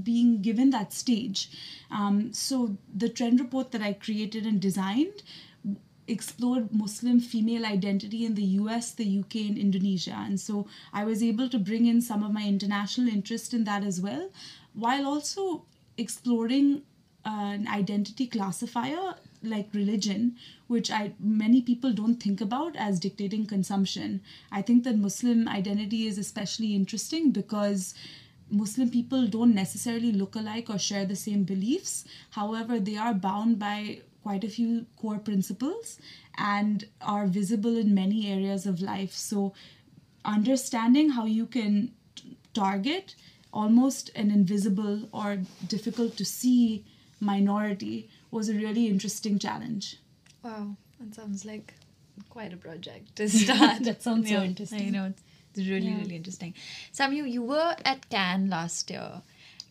being 0.01 0.41
given 0.41 0.69
that 0.69 0.93
stage. 0.93 1.49
Um, 1.91 2.33
so 2.33 2.77
the 2.95 3.09
trend 3.09 3.39
report 3.39 3.71
that 3.71 3.81
I 3.81 3.93
created 3.93 4.45
and 4.45 4.61
designed 4.61 5.23
explored 6.07 6.73
Muslim 6.73 7.19
female 7.19 7.65
identity 7.65 8.25
in 8.25 8.35
the 8.35 8.43
US, 8.61 8.91
the 8.91 9.19
UK, 9.19 9.35
and 9.35 9.57
Indonesia. 9.57 10.15
And 10.15 10.39
so 10.39 10.67
I 10.91 11.05
was 11.05 11.23
able 11.23 11.49
to 11.49 11.59
bring 11.59 11.85
in 11.85 12.01
some 12.01 12.23
of 12.23 12.33
my 12.33 12.45
international 12.45 13.07
interest 13.07 13.53
in 13.53 13.63
that 13.63 13.83
as 13.83 14.01
well, 14.01 14.29
while 14.73 15.05
also 15.05 15.65
exploring 15.97 16.81
uh, 17.25 17.29
an 17.53 17.67
identity 17.67 18.27
classifier 18.27 19.15
like 19.41 19.73
religion, 19.73 20.35
which 20.67 20.89
I 20.89 21.13
many 21.19 21.61
people 21.61 21.91
don't 21.93 22.21
think 22.21 22.41
about 22.41 22.75
as 22.75 22.99
dictating 22.99 23.45
consumption. 23.45 24.21
I 24.51 24.61
think 24.61 24.83
that 24.85 24.97
Muslim 24.97 25.47
identity 25.47 26.07
is 26.07 26.17
especially 26.17 26.75
interesting 26.75 27.31
because 27.31 27.93
Muslim 28.49 28.89
people 28.89 29.27
don't 29.27 29.55
necessarily 29.55 30.11
look 30.11 30.35
alike 30.35 30.69
or 30.69 30.77
share 30.77 31.05
the 31.05 31.15
same 31.15 31.43
beliefs. 31.43 32.05
However, 32.31 32.79
they 32.79 32.97
are 32.97 33.13
bound 33.13 33.59
by 33.59 34.01
quite 34.23 34.43
a 34.43 34.49
few 34.49 34.85
core 35.01 35.19
principles 35.19 35.99
and 36.37 36.85
are 37.01 37.27
visible 37.27 37.77
in 37.77 37.93
many 37.93 38.31
areas 38.31 38.65
of 38.65 38.81
life. 38.81 39.11
So, 39.13 39.53
understanding 40.25 41.09
how 41.11 41.25
you 41.25 41.45
can 41.45 41.91
t- 42.15 42.37
target 42.53 43.15
almost 43.51 44.09
an 44.15 44.31
invisible 44.31 45.07
or 45.11 45.37
difficult 45.67 46.17
to 46.17 46.25
see 46.25 46.85
minority 47.19 48.09
was 48.31 48.49
a 48.49 48.53
really 48.53 48.87
interesting 48.87 49.37
challenge. 49.39 49.97
Wow, 50.43 50.75
that 50.99 51.13
sounds 51.15 51.45
like 51.45 51.73
quite 52.29 52.53
a 52.53 52.57
project 52.57 53.15
to 53.17 53.29
start. 53.43 53.83
That 53.83 54.01
sounds 54.01 54.29
so 54.29 54.41
interesting. 54.41 54.87
I 54.87 54.89
know 54.89 55.13
it's 55.55 55.67
really 55.67 55.87
Yeah. 55.87 55.99
really 55.99 56.15
interesting. 56.15 56.53
Samyu, 56.93 57.29
you 57.29 57.43
were 57.43 57.75
at 57.85 58.09
Cannes 58.09 58.49
last 58.49 58.89
year, 58.89 59.21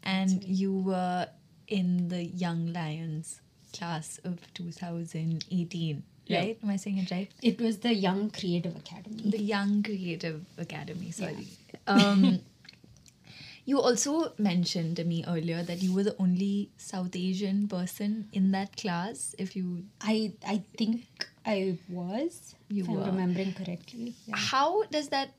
and 0.04 0.44
you 0.44 0.72
were 0.72 1.28
in 1.68 2.08
the 2.08 2.22
Young 2.24 2.72
Lions 2.72 3.40
class 3.72 4.18
of 4.24 4.38
2018, 4.54 6.02
Yeah. 6.26 6.38
right? 6.40 6.58
Am 6.62 6.70
I 6.70 6.76
saying 6.76 6.98
it 6.98 7.10
right? 7.10 7.30
It 7.42 7.60
was 7.60 7.78
the 7.78 7.94
Young 7.94 8.30
Creative 8.30 8.76
Academy. 8.76 9.22
The 9.30 9.40
Young 9.42 9.82
Creative 9.82 10.44
Academy. 10.58 11.10
Sorry. 11.10 11.48
Um, 11.86 12.40
you 13.64 13.80
also 13.80 14.32
mentioned 14.38 14.96
to 14.96 15.04
me 15.04 15.24
earlier 15.26 15.62
that 15.62 15.82
you 15.82 15.92
were 15.94 16.02
the 16.02 16.16
only 16.18 16.70
South 16.76 17.14
Asian 17.14 17.68
person 17.68 18.28
in 18.32 18.50
that 18.52 18.76
class. 18.76 19.34
If 19.38 19.54
you 19.56 19.84
I 20.00 20.32
I 20.46 20.62
think 20.76 21.06
I 21.46 21.78
was, 21.88 22.54
You 22.68 22.82
if 22.84 22.88
were. 22.88 23.00
I'm 23.00 23.06
remembering 23.06 23.52
correctly. 23.54 24.14
Yeah. 24.26 24.36
how 24.36 24.84
does 24.84 25.08
that 25.08 25.30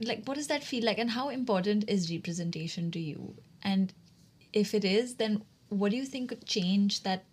like 0.00 0.24
what 0.26 0.36
does 0.38 0.46
that 0.48 0.64
feel 0.64 0.84
like 0.84 0.98
and 0.98 1.10
how 1.10 1.28
important 1.28 1.84
is 1.88 2.10
representation 2.10 2.90
to 2.92 2.98
you 2.98 3.34
and 3.62 3.92
if 4.54 4.72
it 4.74 4.82
is 4.82 5.16
then 5.16 5.42
what 5.68 5.90
do 5.90 5.96
you 5.98 6.06
think 6.06 6.30
could 6.30 6.46
change 6.46 7.02
that 7.02 7.24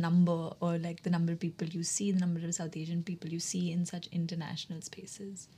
number 0.00 0.50
or 0.60 0.78
like 0.78 1.02
the 1.02 1.10
number 1.10 1.32
of 1.32 1.40
people 1.40 1.66
you 1.68 1.82
see 1.82 2.10
the 2.12 2.20
number 2.20 2.44
of 2.44 2.54
south 2.54 2.76
asian 2.76 3.02
people 3.02 3.30
you 3.30 3.40
see 3.40 3.70
in 3.72 3.84
such 3.86 4.06
international 4.08 4.80
spaces 4.80 5.48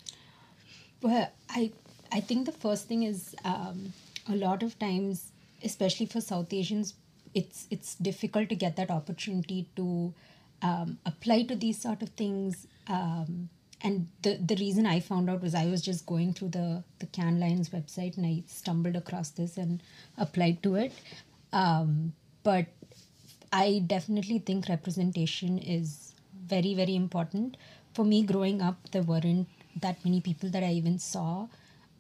Well, 1.03 1.31
I 1.51 1.73
I 2.13 2.21
think 2.21 2.47
the 2.47 2.53
first 2.53 2.89
thing 2.89 3.03
is 3.03 3.35
um, 3.45 3.93
a 4.29 4.37
lot 4.37 4.63
of 4.63 4.79
times, 4.79 5.33
especially 5.63 6.07
for 6.07 6.21
South 6.21 6.53
Asians, 6.53 6.95
it's 7.35 7.67
it's 7.71 7.95
difficult 7.97 8.49
to 8.51 8.55
get 8.55 8.77
that 8.77 8.91
opportunity 8.91 9.69
to 9.77 10.15
um, 10.63 10.99
apply 11.05 11.43
to 11.45 11.57
these 11.57 11.81
sort 11.81 12.03
of 12.03 12.11
things. 12.11 12.67
Um, 12.87 13.49
and 13.83 14.09
the 14.23 14.37
the 14.37 14.57
reason 14.57 14.87
I 14.87 15.01
found 15.01 15.29
out 15.29 15.43
was 15.43 15.55
I 15.55 15.67
was 15.67 15.83
just 15.83 16.07
going 16.07 16.33
through 16.33 16.51
the 16.51 16.85
the 17.01 17.07
Cannes 17.07 17.41
Lions 17.41 17.69
website 17.71 18.17
and 18.17 18.25
I 18.27 18.43
stumbled 18.47 18.97
across 18.97 19.31
this 19.31 19.57
and 19.59 19.83
applied 20.17 20.63
to 20.63 20.77
it. 20.77 20.93
Um, 21.53 22.15
but 22.43 22.67
I 23.55 23.85
definitely 23.87 24.41
think 24.41 24.69
representation 24.69 25.59
is 25.59 26.13
very, 26.53 26.75
very 26.75 26.97
important. 26.97 27.57
For 27.93 28.05
me, 28.05 28.25
growing 28.25 28.61
up, 28.61 28.91
there 28.91 29.03
weren't 29.03 29.47
that 29.81 30.05
many 30.05 30.21
people 30.21 30.49
that 30.51 30.65
I 30.65 30.73
even 30.73 30.99
saw 30.99 31.47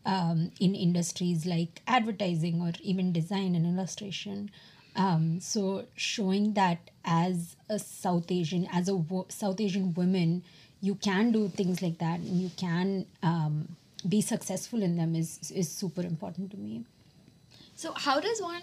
um, 0.04 0.50
in 0.58 0.74
industries 0.74 1.46
like 1.46 1.80
advertising 1.86 2.60
or 2.60 2.72
even 2.82 3.12
design 3.12 3.54
and 3.54 3.66
illustration. 3.66 4.50
Um, 4.96 5.38
so, 5.40 5.84
showing 5.94 6.54
that 6.54 6.90
as 7.04 7.54
a 7.68 7.78
South 7.78 8.32
Asian, 8.32 8.66
as 8.72 8.88
a 8.88 8.96
wo- 8.96 9.26
South 9.28 9.60
Asian 9.60 9.94
woman, 9.94 10.42
you 10.80 10.96
can 10.96 11.30
do 11.30 11.48
things 11.48 11.80
like 11.82 11.98
that 11.98 12.18
and 12.18 12.40
you 12.42 12.50
can 12.56 13.06
um, 13.22 13.76
be 14.08 14.20
successful 14.20 14.82
in 14.82 14.96
them 14.96 15.14
is, 15.14 15.52
is 15.54 15.70
super 15.70 16.02
important 16.02 16.50
to 16.50 16.56
me. 16.56 16.84
so 17.82 17.92
how 18.04 18.20
does 18.24 18.40
one 18.42 18.62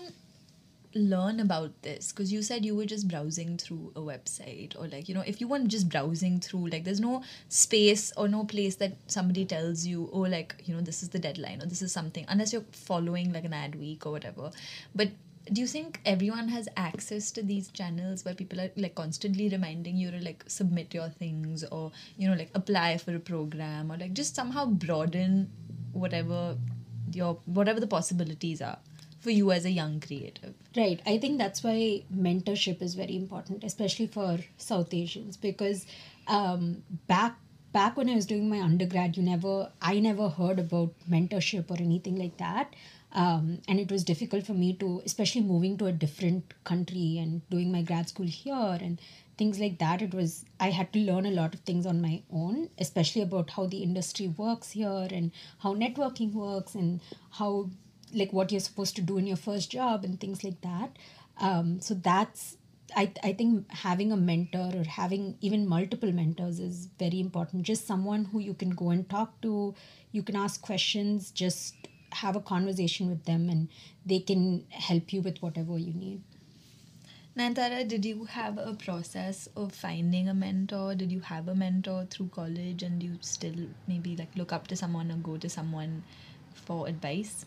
learn 0.94 1.40
about 1.40 1.82
this? 1.82 2.12
Because 2.12 2.32
you 2.32 2.42
said 2.42 2.66
you 2.66 2.76
were 2.76 2.86
just 2.86 3.08
browsing 3.08 3.58
through 3.58 3.92
a 3.96 4.00
website 4.02 4.80
or 4.80 4.88
like 4.88 5.08
you 5.08 5.16
know 5.16 5.24
if 5.26 5.42
you 5.42 5.48
weren't 5.48 5.68
just 5.68 5.90
browsing 5.90 6.40
through 6.40 6.68
like 6.68 6.84
there's 6.84 7.00
no 7.00 7.24
space 7.50 8.12
or 8.18 8.28
no 8.28 8.44
place 8.44 8.76
that 8.76 8.94
somebody 9.08 9.46
tells 9.46 9.86
you 9.86 10.10
oh 10.12 10.20
like 10.20 10.56
you 10.66 10.76
know 10.76 10.82
this 10.82 11.02
is 11.04 11.10
the 11.10 11.20
deadline 11.20 11.62
or 11.62 11.66
this 11.66 11.82
is 11.82 11.92
something 11.92 12.26
unless 12.30 12.54
you're 12.54 12.66
following 12.72 13.32
like 13.32 13.46
an 13.46 13.54
ad 13.54 13.76
week 13.76 14.06
or 14.06 14.12
whatever. 14.12 14.52
But 14.96 15.10
do 15.52 15.60
you 15.60 15.68
think 15.68 16.00
everyone 16.06 16.48
has 16.50 16.68
access 16.78 17.32
to 17.32 17.42
these 17.42 17.70
channels 17.70 18.24
where 18.24 18.36
people 18.36 18.62
are 18.62 18.70
like 18.78 18.96
constantly 18.96 19.50
reminding 19.50 19.98
you 19.98 20.12
to 20.12 20.20
like 20.20 20.44
submit 20.48 20.94
your 20.94 21.10
things 21.10 21.64
or 21.72 21.92
you 22.18 22.28
know 22.28 22.36
like 22.36 22.50
apply 22.54 22.98
for 22.98 23.16
a 23.16 23.20
program 23.20 23.92
or 23.92 23.98
like 23.98 24.14
just 24.14 24.36
somehow 24.36 24.66
broaden 24.66 25.50
whatever 25.94 26.56
your 27.12 27.38
whatever 27.46 27.80
the 27.80 27.88
possibilities 27.88 28.62
are 28.62 28.78
for 29.22 29.32
you 29.32 29.52
as 29.52 29.66
a 29.66 29.72
young 29.72 30.00
creative 30.00 30.54
Right. 30.76 31.02
I 31.06 31.18
think 31.18 31.38
that's 31.38 31.64
why 31.64 32.04
mentorship 32.16 32.82
is 32.82 32.94
very 32.96 33.16
important, 33.18 33.66
especially 33.66 34.08
for 34.08 34.40
South 34.58 34.94
Asians, 34.94 35.36
because 35.36 35.86
um, 36.28 36.84
back 37.08 37.38
back 37.74 37.98
when 37.98 38.10
I 38.10 38.16
was 38.16 38.26
doing 38.26 38.50
my 38.50 38.62
undergrad, 38.62 39.18
you 39.18 39.24
never 39.24 39.70
I 39.82 40.00
never 40.00 40.30
heard 40.30 40.60
about 40.60 40.94
mentorship 41.10 41.70
or 41.70 41.76
anything 41.82 42.16
like 42.16 42.38
that. 42.38 42.74
Um, 43.14 43.60
and 43.68 43.82
it 43.82 43.92
was 43.92 44.06
difficult 44.06 44.46
for 44.46 44.54
me 44.54 44.74
to, 44.76 45.02
especially 45.06 45.42
moving 45.42 45.78
to 45.80 45.88
a 45.88 45.92
different 45.92 46.54
country 46.64 47.18
and 47.18 47.42
doing 47.50 47.70
my 47.70 47.82
grad 47.82 48.08
school 48.08 48.26
here 48.28 48.78
and 48.82 49.02
things 49.38 49.60
like 49.60 49.78
that. 49.80 50.02
It 50.02 50.14
was 50.14 50.46
I 50.62 50.70
had 50.70 50.94
to 50.94 51.00
learn 51.00 51.26
a 51.26 51.32
lot 51.32 51.54
of 51.54 51.60
things 51.62 51.86
on 51.86 52.02
my 52.02 52.22
own, 52.32 52.70
especially 52.80 53.24
about 53.24 53.50
how 53.50 53.66
the 53.66 53.84
industry 53.84 54.30
works 54.30 54.72
here 54.72 55.08
and 55.12 55.32
how 55.60 55.74
networking 55.76 56.32
works 56.32 56.76
and 56.76 57.02
how 57.32 57.70
like 58.14 58.34
what 58.34 58.52
you're 58.52 58.62
supposed 58.62 58.96
to 58.96 59.02
do 59.02 59.18
in 59.18 59.28
your 59.28 59.38
first 59.38 59.72
job 59.72 60.04
and 60.04 60.20
things 60.20 60.44
like 60.44 60.60
that 60.62 60.98
um, 61.40 61.80
so 61.80 61.94
that's 61.94 62.58
I, 62.96 63.12
I 63.24 63.32
think 63.34 63.72
having 63.72 64.12
a 64.12 64.18
mentor 64.18 64.72
or 64.76 64.84
having 64.84 65.38
even 65.40 65.68
multiple 65.68 66.12
mentors 66.12 66.60
is 66.60 66.90
very 67.00 67.20
important 67.20 67.64
just 67.64 67.88
someone 67.88 68.26
who 68.26 68.40
you 68.40 68.54
can 68.54 68.72
go 68.72 68.90
and 68.90 69.10
talk 69.10 69.40
to 69.42 69.74
you 70.12 70.24
can 70.24 70.36
ask 70.36 70.62
questions 70.62 71.32
just 71.32 71.76
have 72.12 72.36
a 72.36 72.42
conversation 72.42 73.08
with 73.08 73.24
them 73.24 73.50
and 73.50 73.70
they 74.06 74.20
can 74.20 74.66
help 74.70 75.14
you 75.14 75.22
with 75.22 75.42
whatever 75.42 75.78
you 75.78 75.94
need 75.94 76.22
Nayantara, 77.38 77.88
did 77.88 78.04
you 78.04 78.26
have 78.26 78.58
a 78.58 78.74
process 78.74 79.48
of 79.56 79.74
finding 79.74 80.28
a 80.28 80.34
mentor? 80.34 80.96
Did 80.96 81.14
you 81.14 81.22
have 81.22 81.48
a 81.48 81.56
mentor 81.56 82.06
through 82.10 82.28
college 82.28 82.84
and 82.84 83.02
you 83.02 83.18
still 83.22 83.56
maybe 83.88 84.18
like 84.18 84.36
look 84.36 84.52
up 84.52 84.68
to 84.68 84.76
someone 84.76 85.10
or 85.10 85.16
go 85.16 85.38
to 85.38 85.48
someone 85.48 86.04
for 86.54 86.90
advice? 86.90 87.46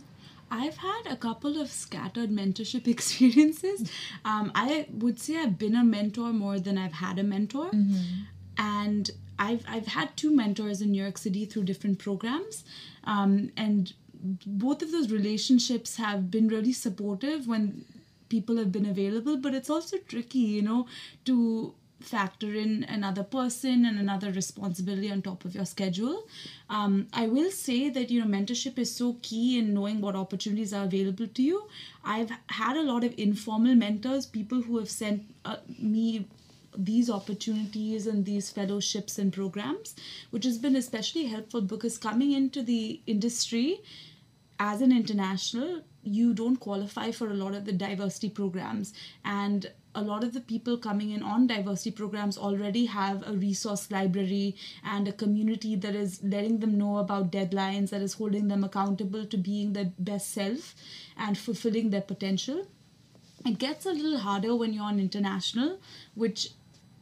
I've 0.50 0.76
had 0.76 1.02
a 1.08 1.16
couple 1.16 1.60
of 1.60 1.70
scattered 1.70 2.30
mentorship 2.30 2.86
experiences. 2.96 3.90
Um, 4.24 4.52
I 4.54 4.86
would 4.90 5.18
say 5.18 5.38
I've 5.38 5.58
been 5.58 5.74
a 5.76 5.84
mentor 5.84 6.32
more 6.32 6.58
than 6.60 6.78
I've 6.78 6.94
had 6.94 7.18
a 7.18 7.22
mentor. 7.22 7.70
And 8.56 9.10
I've, 9.38 9.64
I've 9.68 9.88
had 9.88 10.16
two 10.16 10.34
mentors 10.34 10.80
in 10.80 10.92
New 10.92 11.02
York 11.02 11.18
City 11.18 11.44
through 11.44 11.64
different 11.64 11.98
programs. 11.98 12.64
Um, 13.04 13.50
and 13.56 13.92
both 14.46 14.82
of 14.82 14.92
those 14.92 15.10
relationships 15.10 15.96
have 15.96 16.30
been 16.30 16.48
really 16.48 16.72
supportive 16.72 17.46
when 17.46 17.84
people 18.28 18.56
have 18.56 18.72
been 18.72 18.86
available, 18.86 19.36
but 19.36 19.54
it's 19.54 19.70
also 19.70 19.98
tricky, 20.08 20.38
you 20.38 20.62
know, 20.62 20.86
to 21.24 21.74
factor 22.00 22.54
in 22.54 22.84
another 22.84 23.22
person 23.22 23.84
and 23.86 23.98
another 23.98 24.30
responsibility 24.30 25.10
on 25.10 25.22
top 25.22 25.44
of 25.44 25.54
your 25.54 25.64
schedule. 25.64 26.26
Um, 26.68 27.06
I 27.12 27.26
will 27.26 27.50
say 27.50 27.88
that 27.88 28.10
you 28.10 28.20
know 28.22 28.26
mentorship 28.26 28.78
is 28.78 28.94
so 28.94 29.16
key 29.22 29.58
in 29.58 29.74
knowing 29.74 30.00
what 30.00 30.14
opportunities 30.14 30.72
are 30.72 30.84
available 30.84 31.26
to 31.26 31.42
you. 31.42 31.68
I've 32.04 32.30
had 32.48 32.76
a 32.76 32.82
lot 32.82 33.04
of 33.04 33.14
informal 33.16 33.74
mentors, 33.74 34.26
people 34.26 34.60
who 34.62 34.78
have 34.78 34.90
sent 34.90 35.22
uh, 35.44 35.56
me 35.78 36.26
these 36.76 37.08
opportunities 37.08 38.06
and 38.06 38.24
these 38.24 38.50
fellowships 38.50 39.18
and 39.18 39.32
programs, 39.32 39.94
which 40.30 40.44
has 40.44 40.58
been 40.58 40.76
especially 40.76 41.26
helpful 41.26 41.60
because 41.60 41.98
coming 41.98 42.32
into 42.32 42.62
the 42.62 43.00
industry 43.06 43.80
as 44.58 44.80
an 44.80 44.92
international, 44.92 45.82
you 46.02 46.34
don't 46.34 46.56
qualify 46.56 47.10
for 47.10 47.30
a 47.30 47.34
lot 47.34 47.54
of 47.54 47.64
the 47.64 47.72
diversity 47.72 48.28
programs. 48.28 48.92
And 49.24 49.70
a 49.94 50.02
lot 50.02 50.24
of 50.24 50.32
the 50.32 50.40
people 50.40 50.76
coming 50.76 51.10
in 51.10 51.22
on 51.22 51.46
diversity 51.46 51.90
programs 51.90 52.36
already 52.36 52.86
have 52.86 53.26
a 53.26 53.32
resource 53.32 53.90
library 53.90 54.56
and 54.84 55.06
a 55.06 55.12
community 55.12 55.76
that 55.76 55.94
is 55.94 56.20
letting 56.22 56.60
them 56.60 56.76
know 56.76 56.98
about 56.98 57.30
deadlines, 57.30 57.90
that 57.90 58.02
is 58.02 58.14
holding 58.14 58.48
them 58.48 58.64
accountable 58.64 59.24
to 59.26 59.36
being 59.36 59.72
their 59.72 59.92
best 59.98 60.32
self 60.32 60.74
and 61.16 61.38
fulfilling 61.38 61.90
their 61.90 62.00
potential. 62.00 62.66
It 63.46 63.58
gets 63.58 63.86
a 63.86 63.92
little 63.92 64.18
harder 64.18 64.56
when 64.56 64.72
you're 64.72 64.84
on 64.84 64.98
international, 64.98 65.78
which 66.14 66.50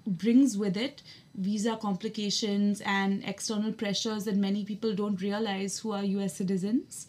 brings 0.06 0.58
with 0.58 0.76
it 0.76 1.02
visa 1.34 1.76
complications 1.80 2.82
and 2.84 3.24
external 3.24 3.72
pressures 3.72 4.24
that 4.24 4.36
many 4.36 4.64
people 4.64 4.94
don't 4.94 5.20
realize 5.22 5.78
who 5.78 5.92
are 5.92 6.04
US 6.04 6.36
citizens. 6.36 7.06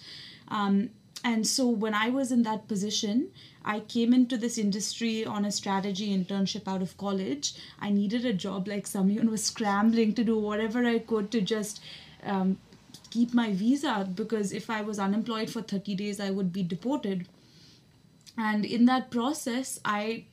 Um, 0.47 0.91
and 1.23 1.47
so 1.47 1.67
when 1.67 1.93
I 1.93 2.09
was 2.09 2.31
in 2.31 2.43
that 2.43 2.67
position, 2.67 3.29
I 3.63 3.79
came 3.79 4.13
into 4.13 4.37
this 4.37 4.57
industry 4.57 5.25
on 5.25 5.45
a 5.45 5.51
strategy 5.51 6.15
internship 6.15 6.67
out 6.67 6.81
of 6.81 6.97
college. 6.97 7.53
I 7.79 7.91
needed 7.91 8.25
a 8.25 8.33
job 8.33 8.67
like 8.67 8.87
and 8.93 9.29
was 9.29 9.43
scrambling 9.45 10.13
to 10.15 10.23
do 10.23 10.37
whatever 10.37 10.85
I 10.85 10.99
could 10.99 11.31
to 11.31 11.39
just 11.39 11.81
um, 12.23 12.57
keep 13.09 13.33
my 13.33 13.53
visa 13.53 14.09
because 14.13 14.51
if 14.51 14.69
I 14.69 14.81
was 14.81 14.99
unemployed 14.99 15.49
for 15.49 15.61
30 15.61 15.95
days, 15.95 16.19
I 16.19 16.29
would 16.29 16.51
be 16.51 16.63
deported. 16.63 17.25
And 18.38 18.65
in 18.65 18.86
that 18.86 19.09
process, 19.09 19.79
I 19.86 20.25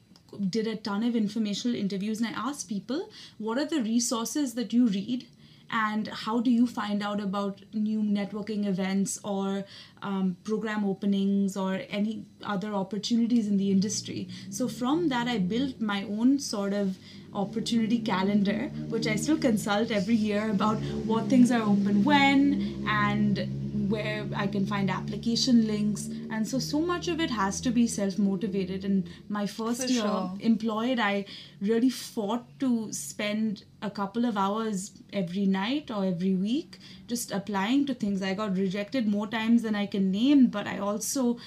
did 0.48 0.66
a 0.66 0.76
ton 0.76 1.04
of 1.04 1.14
informational 1.14 1.76
interviews 1.76 2.20
and 2.20 2.34
I 2.34 2.48
asked 2.48 2.68
people, 2.68 3.10
what 3.38 3.58
are 3.58 3.64
the 3.64 3.82
resources 3.82 4.54
that 4.54 4.72
you 4.72 4.86
read? 4.86 5.26
And 5.72 6.08
how 6.08 6.40
do 6.40 6.50
you 6.50 6.66
find 6.66 7.02
out 7.02 7.20
about 7.20 7.60
new 7.72 8.02
networking 8.02 8.66
events 8.66 9.18
or 9.22 9.64
um, 10.02 10.36
program 10.42 10.84
openings 10.84 11.56
or 11.56 11.82
any 11.88 12.24
other 12.42 12.74
opportunities 12.74 13.46
in 13.46 13.56
the 13.56 13.70
industry? 13.70 14.28
So, 14.50 14.68
from 14.68 15.08
that, 15.10 15.28
I 15.28 15.38
built 15.38 15.80
my 15.80 16.02
own 16.04 16.38
sort 16.40 16.72
of 16.72 16.98
opportunity 17.32 17.98
calendar, 17.98 18.70
which 18.88 19.06
I 19.06 19.16
still 19.16 19.38
consult 19.38 19.90
every 19.90 20.16
year 20.16 20.50
about 20.50 20.78
what 21.06 21.26
things 21.26 21.52
are 21.52 21.62
open 21.62 22.02
when 22.02 22.84
and 22.88 23.69
where 23.90 24.26
I 24.34 24.46
can 24.46 24.66
find 24.66 24.90
application 24.90 25.66
links. 25.66 26.08
And 26.30 26.46
so, 26.46 26.58
so 26.58 26.80
much 26.80 27.08
of 27.08 27.20
it 27.20 27.30
has 27.30 27.60
to 27.62 27.70
be 27.70 27.86
self 27.86 28.18
motivated. 28.18 28.84
And 28.84 29.08
my 29.28 29.46
first 29.46 29.82
For 29.82 29.88
year 29.88 30.02
sure. 30.02 30.32
employed, 30.40 30.98
I 30.98 31.24
really 31.60 31.90
fought 31.90 32.46
to 32.60 32.92
spend 32.92 33.64
a 33.82 33.90
couple 33.90 34.24
of 34.24 34.36
hours 34.36 34.92
every 35.12 35.46
night 35.46 35.90
or 35.90 36.04
every 36.04 36.34
week 36.34 36.78
just 37.06 37.32
applying 37.32 37.86
to 37.86 37.94
things. 37.94 38.22
I 38.22 38.34
got 38.34 38.56
rejected 38.56 39.06
more 39.08 39.26
times 39.26 39.62
than 39.62 39.74
I 39.74 39.86
can 39.86 40.10
name, 40.10 40.46
but 40.46 40.66
I 40.66 40.78
also 40.78 41.38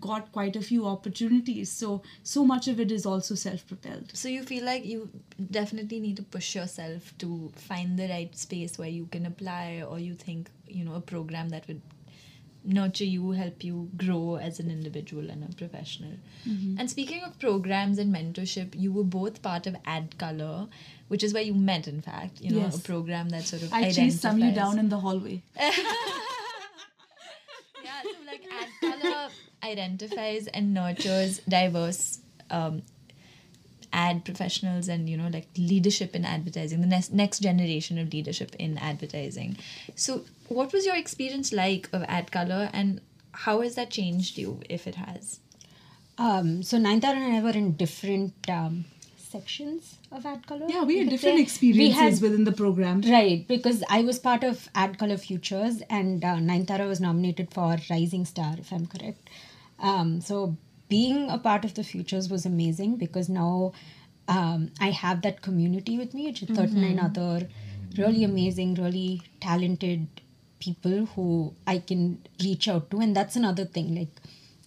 got 0.00 0.32
quite 0.32 0.56
a 0.56 0.60
few 0.62 0.86
opportunities. 0.86 1.70
So, 1.70 2.02
so 2.22 2.44
much 2.44 2.68
of 2.68 2.80
it 2.80 2.90
is 2.90 3.04
also 3.06 3.34
self 3.34 3.66
propelled. 3.66 4.10
So 4.16 4.28
you 4.28 4.42
feel 4.42 4.64
like 4.64 4.84
you 4.84 5.08
definitely 5.50 6.00
need 6.00 6.16
to 6.16 6.22
push 6.22 6.54
yourself 6.54 7.12
to 7.18 7.52
find 7.56 7.98
the 7.98 8.08
right 8.08 8.36
space 8.36 8.78
where 8.78 8.88
you 8.88 9.06
can 9.06 9.26
apply 9.26 9.82
or 9.88 9.98
you 9.98 10.14
think, 10.14 10.50
you 10.66 10.84
know, 10.84 10.94
a 10.94 11.00
program 11.00 11.48
that 11.50 11.66
would 11.68 11.80
nurture 12.64 13.04
you, 13.04 13.32
help 13.32 13.64
you 13.64 13.90
grow 13.96 14.36
as 14.36 14.60
an 14.60 14.70
individual 14.70 15.28
and 15.30 15.42
a 15.42 15.52
professional. 15.56 16.12
Mm-hmm. 16.48 16.78
And 16.78 16.88
speaking 16.88 17.22
of 17.24 17.36
programs 17.40 17.98
and 17.98 18.14
mentorship, 18.14 18.78
you 18.78 18.92
were 18.92 19.02
both 19.02 19.42
part 19.42 19.66
of 19.66 19.74
Ad 19.84 20.16
Color, 20.16 20.68
which 21.08 21.24
is 21.24 21.34
where 21.34 21.42
you 21.42 21.54
met, 21.54 21.88
in 21.88 22.00
fact, 22.00 22.40
you 22.40 22.50
know, 22.52 22.60
Yes. 22.60 22.78
a 22.78 22.80
program 22.82 23.30
that 23.30 23.42
sort 23.42 23.62
of 23.62 23.72
I 23.72 23.90
chased 23.90 24.22
Samyu 24.22 24.50
identifies- 24.50 24.54
down 24.54 24.78
in 24.78 24.88
the 24.90 25.00
hallway. 25.00 25.42
yeah, 25.56 25.72
so 28.02 28.10
like 28.26 28.42
ad 28.50 28.68
color 28.80 29.28
identifies 29.62 30.46
and 30.48 30.74
nurtures 30.74 31.40
diverse 31.48 32.20
um, 32.50 32.82
ad 33.92 34.24
professionals 34.24 34.88
and 34.88 35.08
you 35.08 35.16
know 35.16 35.28
like 35.28 35.48
leadership 35.56 36.14
in 36.16 36.24
advertising, 36.24 36.80
the 36.80 36.86
next 36.86 37.12
next 37.12 37.40
generation 37.40 37.98
of 37.98 38.12
leadership 38.12 38.54
in 38.58 38.78
advertising. 38.78 39.56
So, 39.94 40.24
what 40.48 40.72
was 40.72 40.86
your 40.86 40.96
experience 40.96 41.52
like 41.52 41.88
of 41.92 42.02
ad 42.08 42.30
color, 42.32 42.70
and 42.72 43.00
how 43.32 43.60
has 43.60 43.74
that 43.76 43.90
changed 43.90 44.38
you, 44.38 44.60
if 44.68 44.86
it 44.86 44.96
has? 44.96 45.40
Um, 46.18 46.62
so 46.62 46.76
Nayantara 46.78 47.16
and 47.16 47.36
I 47.36 47.42
were 47.42 47.50
in 47.50 47.72
different 47.72 48.34
um, 48.48 48.84
sections 49.16 49.96
of 50.12 50.26
Ad 50.26 50.46
Color. 50.46 50.66
Yeah, 50.68 50.84
we 50.84 50.98
had 50.98 51.08
different 51.08 51.38
say. 51.38 51.42
experiences 51.42 51.98
had- 52.00 52.20
within 52.20 52.44
the 52.44 52.52
program. 52.52 53.00
Right, 53.00 53.46
because 53.48 53.82
I 53.88 54.02
was 54.02 54.18
part 54.18 54.44
of 54.44 54.68
Ad 54.74 54.98
Color 54.98 55.16
Futures 55.16 55.82
and 55.88 56.22
uh, 56.22 56.36
Nayantara 56.36 56.86
was 56.86 57.00
nominated 57.00 57.52
for 57.52 57.76
Rising 57.90 58.24
Star, 58.26 58.54
if 58.58 58.72
I'm 58.72 58.86
correct. 58.86 59.28
Um, 59.82 60.20
so 60.20 60.56
being 60.88 61.28
a 61.30 61.38
part 61.38 61.64
of 61.64 61.74
the 61.74 61.84
Futures 61.84 62.30
was 62.30 62.46
amazing 62.46 62.96
because 62.96 63.28
now 63.28 63.72
um, 64.28 64.70
I 64.80 64.90
have 64.90 65.22
that 65.22 65.42
community 65.42 65.98
with 65.98 66.14
me, 66.14 66.26
which 66.26 66.42
is 66.42 66.56
39 66.56 66.98
other 66.98 67.48
really 67.98 68.24
amazing, 68.24 68.74
really 68.74 69.22
talented 69.40 70.06
people 70.60 71.06
who 71.06 71.54
I 71.66 71.78
can 71.78 72.22
reach 72.42 72.68
out 72.68 72.90
to. 72.92 73.00
And 73.00 73.14
that's 73.14 73.36
another 73.36 73.64
thing. 73.64 73.94
Like, 73.94 74.08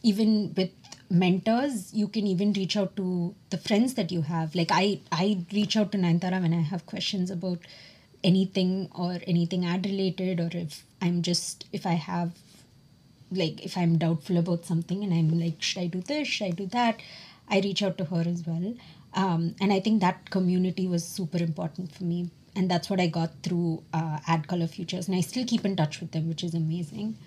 even 0.04 0.54
with 0.56 0.72
mentors 1.10 1.94
you 1.94 2.08
can 2.08 2.26
even 2.28 2.54
reach 2.54 2.76
out 2.76 2.96
to 2.96 3.34
the 3.52 3.58
friends 3.58 3.94
that 3.94 4.12
you 4.12 4.22
have 4.24 4.56
like 4.56 4.72
i 4.72 5.00
i 5.12 5.38
reach 5.54 5.78
out 5.78 5.92
to 5.92 5.98
Nayantara 5.98 6.42
when 6.42 6.54
i 6.54 6.62
have 6.62 6.86
questions 6.86 7.30
about 7.30 7.60
anything 8.24 8.90
or 8.96 9.20
anything 9.28 9.66
ad 9.66 9.86
related 9.86 10.40
or 10.40 10.50
if 10.54 10.84
i'm 11.02 11.22
just 11.22 11.66
if 11.72 11.86
i 11.86 11.94
have 11.94 12.32
like 13.32 13.64
if 13.66 13.78
i'm 13.78 13.98
doubtful 13.98 14.38
about 14.38 14.66
something 14.66 15.04
and 15.04 15.14
i'm 15.14 15.40
like 15.40 15.62
should 15.62 15.82
i 15.82 15.88
do 15.88 16.02
this? 16.02 16.28
Should 16.28 16.48
i 16.48 16.52
do 16.52 16.68
that? 16.68 17.00
I 17.50 17.60
reach 17.60 17.84
out 17.84 17.98
to 18.00 18.06
her 18.06 18.24
as 18.28 18.44
well. 18.46 18.76
Um, 19.14 19.56
and 19.62 19.72
i 19.74 19.80
think 19.80 20.02
that 20.02 20.30
community 20.30 20.88
was 20.88 21.06
super 21.06 21.38
important 21.38 21.94
for 21.94 22.04
me. 22.04 22.30
And 22.56 22.72
that's 22.72 22.90
what 22.90 23.00
i 23.00 23.08
got 23.08 23.32
through 23.44 23.84
uh, 23.94 24.20
ad 24.28 24.48
color 24.48 24.68
futures. 24.68 25.08
And 25.08 25.18
i 25.18 25.22
still 25.22 25.46
keep 25.46 25.66
in 25.66 25.76
touch 25.76 26.00
with 26.00 26.12
them 26.12 26.28
which 26.30 26.44
is 26.44 26.54
amazing. 26.54 27.18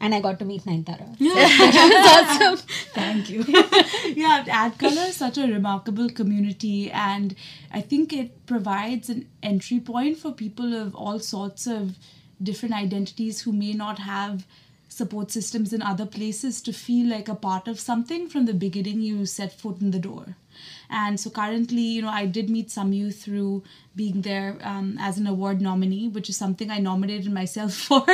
And 0.00 0.14
i 0.14 0.20
got 0.20 0.38
to 0.40 0.44
meet 0.44 0.64
Nayantara. 0.64 1.16
Thank 2.94 3.30
you. 3.30 3.44
yeah, 4.14 4.44
Ad 4.48 4.78
Color 4.78 5.02
is 5.08 5.16
such 5.16 5.38
a 5.38 5.46
remarkable 5.46 6.08
community, 6.10 6.90
and 6.90 7.34
I 7.72 7.80
think 7.80 8.12
it 8.12 8.46
provides 8.46 9.08
an 9.08 9.28
entry 9.42 9.80
point 9.80 10.18
for 10.18 10.32
people 10.32 10.74
of 10.74 10.94
all 10.94 11.18
sorts 11.18 11.66
of 11.66 11.96
different 12.42 12.74
identities 12.74 13.40
who 13.42 13.52
may 13.52 13.72
not 13.72 13.98
have 14.00 14.46
support 14.96 15.30
systems 15.30 15.72
in 15.72 15.82
other 15.82 16.06
places 16.06 16.60
to 16.62 16.72
feel 16.72 17.08
like 17.08 17.28
a 17.28 17.34
part 17.34 17.68
of 17.68 17.78
something 17.78 18.28
from 18.28 18.46
the 18.46 18.54
beginning 18.54 19.00
you 19.00 19.26
set 19.26 19.52
foot 19.52 19.80
in 19.80 19.90
the 19.90 19.98
door. 19.98 20.36
And 20.88 21.20
so 21.20 21.30
currently, 21.30 21.82
you 21.82 22.02
know, 22.02 22.08
I 22.08 22.26
did 22.26 22.48
meet 22.48 22.68
Samyu 22.68 23.14
through 23.14 23.62
being 23.94 24.22
there 24.22 24.56
um, 24.62 24.96
as 24.98 25.18
an 25.18 25.26
award 25.26 25.60
nominee, 25.60 26.08
which 26.08 26.30
is 26.30 26.36
something 26.36 26.70
I 26.70 26.78
nominated 26.78 27.32
myself 27.32 27.74
for. 27.88 28.04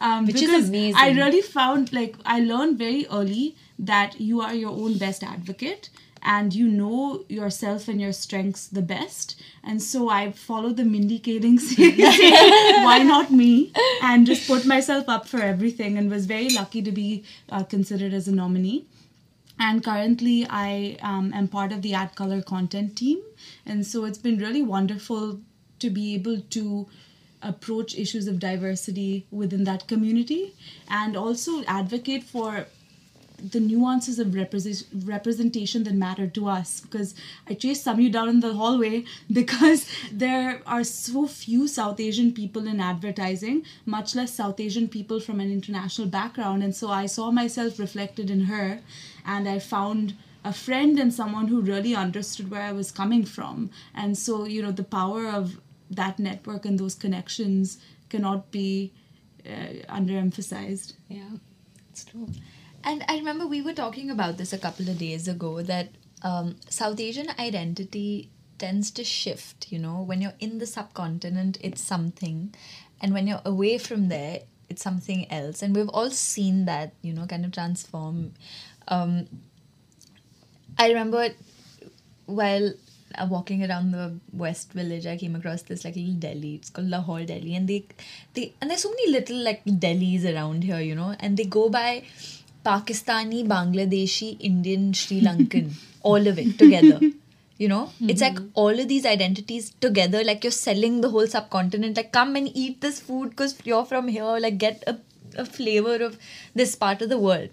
um, 0.00 0.26
Which 0.26 0.42
is 0.42 0.68
amazing. 0.68 0.96
I 0.96 1.10
really 1.12 1.42
found 1.42 1.92
like 1.92 2.16
I 2.24 2.40
learned 2.40 2.78
very 2.78 3.06
early 3.06 3.56
that 3.78 4.20
you 4.20 4.40
are 4.40 4.54
your 4.54 4.70
own 4.70 4.98
best 4.98 5.22
advocate 5.22 5.90
and 6.22 6.54
you 6.54 6.68
know 6.68 7.24
yourself 7.28 7.88
and 7.88 8.00
your 8.00 8.12
strengths 8.12 8.66
the 8.66 8.82
best. 8.82 9.40
And 9.64 9.82
so 9.82 10.08
I 10.08 10.32
followed 10.32 10.76
the 10.76 10.84
Mindy 10.84 11.18
Kaling 11.18 11.58
series, 11.70 12.20
why 12.84 13.02
not 13.02 13.30
me? 13.30 13.72
And 14.02 14.26
just 14.26 14.46
put 14.46 14.66
myself 14.66 15.08
up 15.08 15.26
for 15.26 15.40
everything 15.40 15.96
and 15.96 16.10
was 16.10 16.26
very 16.26 16.50
lucky 16.50 16.82
to 16.82 16.92
be 16.92 17.24
uh, 17.50 17.64
considered 17.64 18.12
as 18.12 18.28
a 18.28 18.32
nominee. 18.32 18.86
And 19.58 19.84
currently, 19.84 20.46
I 20.48 20.96
um, 21.02 21.32
am 21.34 21.48
part 21.48 21.72
of 21.72 21.82
the 21.82 21.92
Ad 21.92 22.14
Color 22.14 22.40
content 22.42 22.96
team. 22.96 23.20
And 23.66 23.86
so 23.86 24.04
it's 24.04 24.18
been 24.18 24.38
really 24.38 24.62
wonderful 24.62 25.40
to 25.80 25.90
be 25.90 26.14
able 26.14 26.40
to 26.40 26.86
approach 27.42 27.94
issues 27.96 28.26
of 28.26 28.38
diversity 28.38 29.26
within 29.30 29.64
that 29.64 29.86
community 29.86 30.54
and 30.88 31.16
also 31.16 31.64
advocate 31.64 32.22
for 32.22 32.66
the 33.42 33.60
nuances 33.60 34.18
of 34.18 34.34
represent- 34.34 34.86
representation 35.04 35.84
that 35.84 35.94
matter 35.94 36.26
to 36.26 36.48
us 36.48 36.80
because 36.80 37.14
I 37.48 37.54
chased 37.54 37.86
Samyu 37.86 38.12
down 38.12 38.28
in 38.28 38.40
the 38.40 38.54
hallway 38.54 39.04
because 39.32 39.86
there 40.12 40.60
are 40.66 40.84
so 40.84 41.26
few 41.26 41.66
South 41.68 42.00
Asian 42.00 42.32
people 42.32 42.66
in 42.66 42.80
advertising, 42.80 43.64
much 43.86 44.14
less 44.14 44.34
South 44.34 44.60
Asian 44.60 44.88
people 44.88 45.20
from 45.20 45.40
an 45.40 45.50
international 45.52 46.08
background. 46.08 46.62
And 46.62 46.74
so 46.74 46.88
I 46.88 47.06
saw 47.06 47.30
myself 47.30 47.78
reflected 47.78 48.30
in 48.30 48.42
her 48.42 48.80
and 49.24 49.48
I 49.48 49.58
found 49.58 50.14
a 50.44 50.52
friend 50.52 50.98
and 50.98 51.12
someone 51.12 51.48
who 51.48 51.60
really 51.60 51.94
understood 51.94 52.50
where 52.50 52.62
I 52.62 52.72
was 52.72 52.90
coming 52.90 53.24
from. 53.24 53.70
And 53.94 54.16
so, 54.16 54.44
you 54.44 54.62
know, 54.62 54.72
the 54.72 54.84
power 54.84 55.28
of 55.28 55.60
that 55.90 56.18
network 56.18 56.64
and 56.64 56.78
those 56.78 56.94
connections 56.94 57.78
cannot 58.08 58.50
be 58.50 58.92
uh, 59.46 59.50
underemphasized. 59.88 60.94
Yeah, 61.08 61.30
it's 61.90 62.04
true. 62.04 62.28
And 62.82 63.04
I 63.08 63.16
remember 63.16 63.46
we 63.46 63.62
were 63.62 63.74
talking 63.74 64.10
about 64.10 64.38
this 64.38 64.52
a 64.52 64.58
couple 64.58 64.88
of 64.88 64.98
days 64.98 65.28
ago 65.28 65.62
that 65.62 65.90
um, 66.22 66.56
South 66.68 66.98
Asian 66.98 67.28
identity 67.38 68.30
tends 68.58 68.90
to 68.92 69.04
shift. 69.04 69.70
You 69.70 69.78
know, 69.78 70.02
when 70.02 70.20
you're 70.20 70.34
in 70.40 70.58
the 70.58 70.66
subcontinent, 70.66 71.58
it's 71.60 71.80
something, 71.80 72.54
and 73.00 73.12
when 73.12 73.26
you're 73.26 73.42
away 73.44 73.78
from 73.78 74.08
there, 74.08 74.40
it's 74.68 74.82
something 74.82 75.30
else. 75.30 75.62
And 75.62 75.74
we've 75.74 75.88
all 75.88 76.10
seen 76.10 76.64
that, 76.66 76.94
you 77.02 77.12
know, 77.12 77.26
kind 77.26 77.44
of 77.44 77.52
transform. 77.52 78.32
Um, 78.88 79.26
I 80.78 80.88
remember 80.88 81.30
while 82.26 82.72
uh, 83.16 83.26
walking 83.28 83.64
around 83.68 83.90
the 83.90 84.14
West 84.32 84.72
Village, 84.72 85.06
I 85.06 85.16
came 85.16 85.34
across 85.34 85.62
this 85.62 85.84
like 85.84 85.96
little 85.96 86.14
deli. 86.14 86.54
It's 86.54 86.70
called 86.70 86.88
Lahore 86.88 87.24
Deli, 87.24 87.54
and 87.56 87.68
they, 87.68 87.84
they, 88.34 88.54
and 88.60 88.70
there's 88.70 88.82
so 88.82 88.90
many 88.90 89.10
little 89.10 89.36
like 89.36 89.64
delis 89.64 90.24
around 90.24 90.64
here, 90.64 90.80
you 90.80 90.94
know, 90.94 91.14
and 91.18 91.36
they 91.36 91.44
go 91.44 91.68
by 91.68 92.04
Pakistani, 92.64 93.46
Bangladeshi, 93.46 94.36
Indian, 94.40 94.92
Sri 94.92 95.20
Lankan, 95.20 95.72
all 96.02 96.26
of 96.26 96.38
it 96.38 96.58
together. 96.58 97.00
You 97.58 97.68
know, 97.68 97.90
it's 98.00 98.22
like 98.22 98.36
mm-hmm. 98.36 98.48
all 98.54 98.80
of 98.80 98.88
these 98.88 99.04
identities 99.04 99.72
together. 99.80 100.24
Like 100.24 100.44
you're 100.44 100.50
selling 100.50 101.02
the 101.02 101.10
whole 101.10 101.26
subcontinent. 101.26 101.96
Like 101.96 102.10
come 102.10 102.34
and 102.36 102.50
eat 102.54 102.80
this 102.80 103.00
food 103.00 103.30
because 103.30 103.58
you're 103.64 103.84
from 103.84 104.08
here. 104.08 104.38
Like 104.44 104.56
get 104.56 104.82
a, 104.86 104.96
a 105.36 105.44
flavor 105.44 105.96
of 105.96 106.18
this 106.54 106.74
part 106.74 107.02
of 107.02 107.10
the 107.10 107.18
world. 107.18 107.50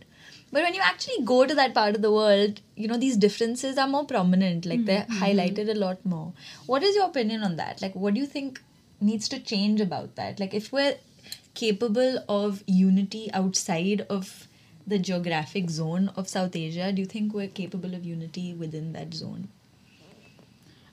But 0.50 0.64
when 0.64 0.74
you 0.74 0.80
actually 0.82 1.26
go 1.26 1.46
to 1.46 1.54
that 1.56 1.74
part 1.74 1.96
of 1.96 2.02
the 2.02 2.12
world, 2.12 2.62
you 2.78 2.88
know, 2.88 2.98
these 2.98 3.18
differences 3.18 3.78
are 3.78 3.88
more 3.88 4.06
prominent. 4.06 4.66
Like 4.66 4.86
they're 4.86 5.02
mm-hmm. 5.02 5.24
highlighted 5.24 5.70
a 5.70 5.78
lot 5.78 6.06
more. 6.06 6.32
What 6.68 6.84
is 6.84 6.96
your 6.96 7.08
opinion 7.08 7.44
on 7.44 7.58
that? 7.58 7.82
Like, 7.82 7.94
what 7.94 8.14
do 8.14 8.22
you 8.22 8.26
think 8.26 8.62
needs 9.02 9.28
to 9.28 9.40
change 9.40 9.82
about 9.82 10.16
that? 10.16 10.40
Like, 10.40 10.54
if 10.54 10.72
we're 10.72 10.96
capable 11.54 12.24
of 12.30 12.64
unity 12.66 13.30
outside 13.34 14.06
of 14.10 14.47
the 14.88 14.98
geographic 14.98 15.70
zone 15.70 16.10
of 16.16 16.30
South 16.30 16.56
Asia, 16.56 16.92
do 16.92 17.02
you 17.02 17.06
think 17.06 17.34
we're 17.34 17.50
capable 17.50 17.94
of 17.94 18.06
unity 18.06 18.54
within 18.54 18.94
that 18.94 19.14
zone? 19.14 19.50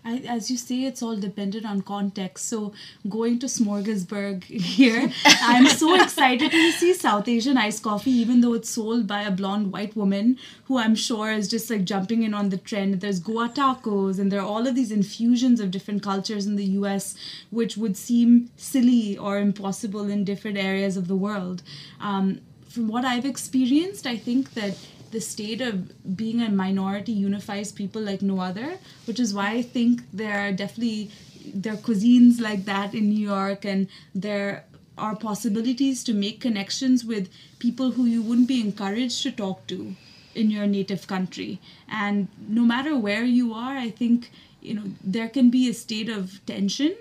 I, 0.07 0.18
as 0.28 0.50
you 0.50 0.59
say, 0.59 0.85
it's 0.85 1.02
all 1.02 1.16
dependent 1.16 1.64
on 1.64 1.80
context. 1.80 2.46
So, 2.48 2.74
going 3.09 3.38
to 3.38 3.46
Smorgasburg 3.46 4.44
here, 4.44 5.11
I'm 5.24 5.66
so 5.66 5.94
excited 5.94 6.50
to 6.50 6.72
see 6.72 6.92
South 6.92 7.26
Asian 7.26 7.57
iced 7.57 7.83
coffee, 7.83 8.11
even 8.11 8.42
though 8.42 8.52
it's 8.52 8.68
sold 8.68 9.07
by 9.07 9.22
a 9.22 9.30
blonde 9.30 9.72
white 9.72 9.96
woman 9.96 10.37
who 10.64 10.76
I'm 10.76 10.94
sure 10.94 11.30
is 11.30 11.48
just 11.48 11.70
like 11.70 11.85
jumping 11.85 12.22
in 12.22 12.35
on 12.35 12.50
the 12.50 12.59
trend. 12.59 13.00
There's 13.00 13.18
Goa 13.18 13.48
tacos, 13.48 14.18
and 14.18 14.30
there 14.30 14.40
are 14.40 14.46
all 14.46 14.66
of 14.66 14.74
these 14.74 14.92
infusions 14.92 15.59
of 15.59 15.70
different 15.70 16.02
cultures 16.02 16.44
in 16.44 16.57
the 16.57 16.66
US, 16.80 17.16
which 17.50 17.78
would 17.78 17.96
seem 17.96 18.50
silly 18.57 19.16
or 19.16 19.38
impossible 19.38 20.11
in 20.11 20.24
different 20.24 20.59
areas 20.59 20.98
of 20.98 21.09
the 21.09 21.16
world. 21.16 21.62
Um, 21.98 22.42
from 22.74 22.88
what 22.88 23.04
I've 23.04 23.24
experienced, 23.24 24.06
I 24.06 24.16
think 24.16 24.54
that 24.54 24.76
the 25.12 25.20
state 25.20 25.60
of 25.60 26.16
being 26.16 26.42
a 26.42 26.50
minority 26.50 27.12
unifies 27.12 27.70
people 27.70 28.02
like 28.02 28.20
no 28.20 28.40
other, 28.40 28.78
which 29.06 29.20
is 29.20 29.32
why 29.32 29.50
I 29.52 29.62
think 29.62 30.02
there 30.12 30.40
are 30.40 30.52
definitely 30.52 31.10
there 31.54 31.74
are 31.74 31.76
cuisines 31.76 32.40
like 32.40 32.64
that 32.64 32.94
in 32.94 33.10
New 33.10 33.26
York, 33.34 33.64
and 33.64 33.87
there 34.14 34.64
are 34.96 35.14
possibilities 35.14 36.02
to 36.04 36.14
make 36.14 36.40
connections 36.40 37.04
with 37.04 37.30
people 37.58 37.92
who 37.92 38.06
you 38.06 38.22
wouldn't 38.22 38.48
be 38.48 38.60
encouraged 38.60 39.22
to 39.22 39.30
talk 39.30 39.66
to 39.68 39.94
in 40.34 40.50
your 40.50 40.66
native 40.66 41.06
country. 41.06 41.60
And 41.88 42.28
no 42.48 42.62
matter 42.62 42.96
where 42.96 43.24
you 43.24 43.52
are, 43.52 43.76
I 43.76 43.90
think 43.90 44.30
you 44.60 44.74
know 44.74 44.84
there 45.04 45.28
can 45.28 45.50
be 45.50 45.68
a 45.68 45.74
state 45.74 46.08
of 46.08 46.40
tension 46.46 46.96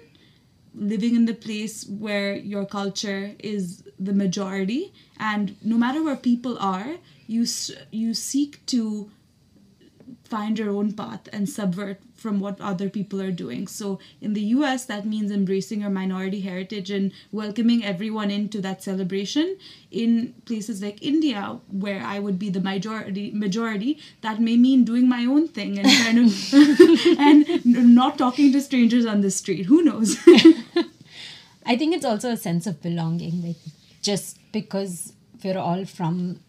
living 0.75 1.15
in 1.15 1.25
the 1.25 1.33
place 1.33 1.85
where 1.87 2.35
your 2.35 2.65
culture 2.65 3.31
is 3.39 3.83
the 3.99 4.13
majority. 4.13 4.93
And 5.19 5.55
no 5.63 5.77
matter 5.77 6.03
where 6.03 6.15
people 6.15 6.57
are 6.59 6.95
you 7.27 7.45
you 7.91 8.13
seek 8.13 8.65
to 8.67 9.09
find 10.23 10.57
your 10.57 10.69
own 10.69 10.91
path 10.93 11.29
and 11.31 11.47
subvert 11.47 11.99
from 12.15 12.39
what 12.39 12.59
other 12.59 12.89
people 12.89 13.21
are 13.21 13.31
doing. 13.31 13.67
So 13.67 13.99
in 14.21 14.33
the 14.33 14.41
US 14.57 14.85
that 14.85 15.05
means 15.05 15.31
embracing 15.31 15.81
your 15.81 15.89
minority 15.89 16.39
heritage 16.41 16.89
and 16.89 17.11
welcoming 17.31 17.83
everyone 17.83 18.31
into 18.31 18.61
that 18.61 18.81
celebration. 18.81 19.57
In 19.91 20.33
places 20.45 20.81
like 20.81 21.03
India 21.03 21.59
where 21.69 22.01
I 22.01 22.19
would 22.19 22.39
be 22.39 22.49
the 22.49 22.61
majority 22.61 23.31
majority 23.31 23.99
that 24.21 24.39
may 24.39 24.57
mean 24.57 24.85
doing 24.85 25.07
my 25.07 25.25
own 25.25 25.47
thing 25.47 25.77
and 25.77 25.87
kind 25.87 26.19
of 26.19 26.53
and 27.19 27.65
not 27.95 28.17
talking 28.17 28.51
to 28.53 28.61
strangers 28.61 29.05
on 29.05 29.21
the 29.21 29.31
street. 29.31 29.65
Who 29.65 29.83
knows 29.83 30.17
I 31.65 31.75
think 31.77 31.95
it's 31.95 32.05
also 32.05 32.31
a 32.31 32.37
sense 32.37 32.67
of 32.67 32.81
belonging. 32.81 33.41
Like 33.41 33.57
just 34.01 34.39
because 34.51 35.13
we're 35.43 35.57
all 35.59 35.85
from 35.85 36.39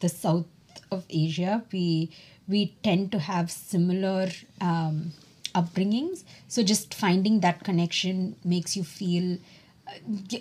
the 0.00 0.08
south 0.08 0.46
of 0.90 1.04
Asia, 1.10 1.62
we 1.72 2.10
we 2.46 2.74
tend 2.82 3.12
to 3.12 3.18
have 3.18 3.50
similar 3.50 4.28
um, 4.60 5.12
upbringings. 5.54 6.24
So 6.48 6.62
just 6.62 6.94
finding 6.94 7.40
that 7.40 7.64
connection 7.64 8.36
makes 8.44 8.76
you 8.76 8.84
feel. 8.84 9.38
uh, 9.86 9.92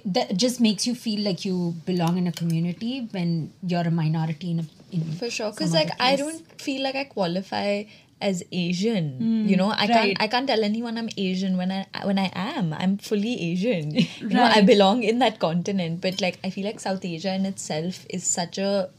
That 0.06 0.36
just 0.38 0.60
makes 0.60 0.86
you 0.88 0.94
feel 0.96 1.22
like 1.28 1.44
you 1.46 1.76
belong 1.86 2.18
in 2.18 2.28
a 2.28 2.32
community 2.32 3.08
when 3.12 3.54
you're 3.62 3.88
a 3.88 3.92
minority 3.92 4.52
in 4.52 4.60
a 4.60 4.66
in 4.92 5.04
For 5.22 5.30
sure, 5.30 5.52
because 5.52 5.74
like 5.74 5.92
I 6.00 6.16
don't 6.16 6.62
feel 6.62 6.82
like 6.84 6.96
I 6.96 7.06
qualify 7.06 7.84
as 8.20 8.44
Asian. 8.52 9.48
you 9.48 9.56
know, 9.56 9.70
I 9.70 9.80
right. 9.82 9.90
can't 9.90 10.22
I 10.22 10.28
can't 10.28 10.48
tell 10.48 10.64
anyone 10.64 10.98
I'm 10.98 11.10
Asian 11.18 11.58
when 11.58 11.72
I 11.72 11.86
when 12.04 12.18
I 12.20 12.32
am. 12.34 12.74
I'm 12.74 12.98
fully 12.98 13.40
Asian. 13.52 13.96
You 14.18 14.30
know, 14.30 14.44
I 14.44 14.62
belong 14.62 15.04
in 15.04 15.20
that 15.20 15.40
continent. 15.40 16.02
But 16.02 16.22
like 16.22 16.40
I 16.44 16.50
feel 16.50 16.66
like 16.66 16.80
South 16.80 17.06
Asia 17.06 17.34
in 17.34 17.46
itself 17.46 18.06
is 18.10 18.24
such 18.24 18.58
a, 18.58 18.90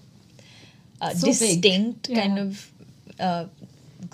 uh 1.00 1.10
So 1.14 1.26
distinct 1.26 2.12
kind 2.14 2.38
of 2.38 2.70
uh, 3.18 3.46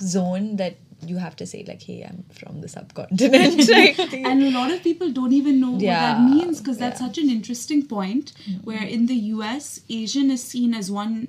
zone 0.00 0.56
that 0.56 0.76
you 1.06 1.18
have 1.18 1.36
to 1.36 1.46
say 1.46 1.64
like, 1.66 1.82
hey, 1.82 2.02
I'm 2.02 2.24
from 2.32 2.60
the 2.60 2.68
subcontinent. 2.68 3.68
And 4.12 4.42
a 4.42 4.50
lot 4.50 4.70
of 4.70 4.82
people 4.82 5.12
don't 5.12 5.32
even 5.32 5.60
know 5.60 5.72
what 5.72 5.80
that 5.80 6.20
means 6.20 6.60
because 6.60 6.78
that's 6.78 7.00
yeah. 7.00 7.06
such 7.06 7.18
an 7.18 7.28
interesting 7.28 7.86
point 7.86 8.32
where 8.62 8.82
in 8.82 9.06
the 9.06 9.16
US 9.36 9.80
Asian 9.88 10.30
is 10.30 10.42
seen 10.42 10.74
as 10.74 10.90
one 10.90 11.28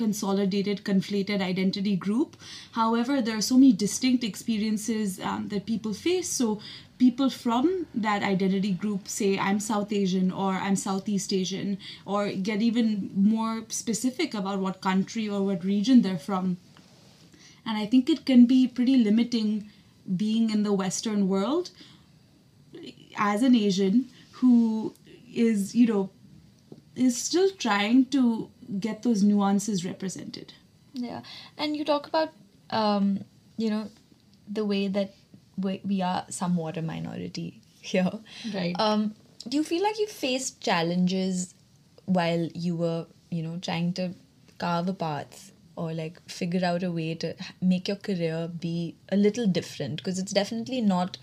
consolidated 0.00 0.84
conflated 0.84 1.42
identity 1.46 1.94
group. 1.96 2.36
However 2.72 3.20
there 3.20 3.36
are 3.36 3.46
so 3.52 3.56
many 3.62 3.72
distinct 3.72 4.24
experiences 4.24 5.20
um, 5.20 5.48
that 5.48 5.66
people 5.66 5.92
face. 5.92 6.28
So 6.28 6.60
people 6.98 7.30
from 7.30 7.86
that 7.94 8.22
identity 8.22 8.72
group 8.72 9.08
say 9.08 9.38
i'm 9.38 9.60
south 9.60 9.92
asian 9.92 10.32
or 10.32 10.54
i'm 10.54 10.76
southeast 10.76 11.32
asian 11.32 11.78
or 12.04 12.30
get 12.48 12.60
even 12.60 13.10
more 13.14 13.62
specific 13.68 14.34
about 14.34 14.58
what 14.58 14.80
country 14.80 15.28
or 15.28 15.42
what 15.42 15.64
region 15.64 16.02
they're 16.02 16.18
from. 16.18 16.56
And 17.64 17.78
i 17.78 17.86
think 17.86 18.10
it 18.10 18.24
can 18.26 18.46
be 18.46 18.66
pretty 18.66 18.96
limiting 18.96 19.70
being 20.16 20.50
in 20.50 20.62
the 20.62 20.72
western 20.72 21.28
world 21.28 21.70
as 23.16 23.42
an 23.42 23.54
asian 23.54 24.08
who 24.40 24.94
is 25.32 25.74
you 25.74 25.86
know 25.86 26.10
is 26.98 27.16
still 27.16 27.50
trying 27.52 28.04
to 28.06 28.50
get 28.80 29.02
those 29.02 29.22
nuances 29.22 29.84
represented 29.84 30.52
Yeah, 30.94 31.22
and 31.56 31.76
you 31.76 31.84
talk 31.84 32.06
about 32.06 32.32
um, 32.70 33.24
you 33.56 33.70
know 33.70 33.88
the 34.48 34.64
way 34.64 34.88
that 34.88 35.14
we, 35.56 35.80
we 35.84 36.02
are 36.02 36.24
somewhat 36.28 36.76
a 36.76 36.82
minority 36.82 37.60
here. 37.80 38.10
Right. 38.54 38.74
Um, 38.78 39.14
do 39.48 39.56
you 39.56 39.64
feel 39.64 39.82
like 39.82 39.98
you 39.98 40.06
faced 40.06 40.60
challenges 40.60 41.54
while 42.06 42.48
you 42.54 42.76
were 42.76 43.06
you 43.30 43.42
know 43.42 43.58
trying 43.58 43.92
to 43.94 44.14
carve 44.58 44.88
a 44.88 44.94
path 44.94 45.52
or 45.76 45.92
like 45.94 46.20
figure 46.28 46.64
out 46.64 46.82
a 46.82 46.90
way 46.90 47.14
to 47.14 47.34
make 47.60 47.86
your 47.86 47.96
career 47.96 48.48
be 48.48 48.96
a 49.10 49.16
little 49.16 49.46
different 49.46 49.96
because 49.98 50.18
it's 50.18 50.32
definitely 50.32 50.80
not 50.80 51.18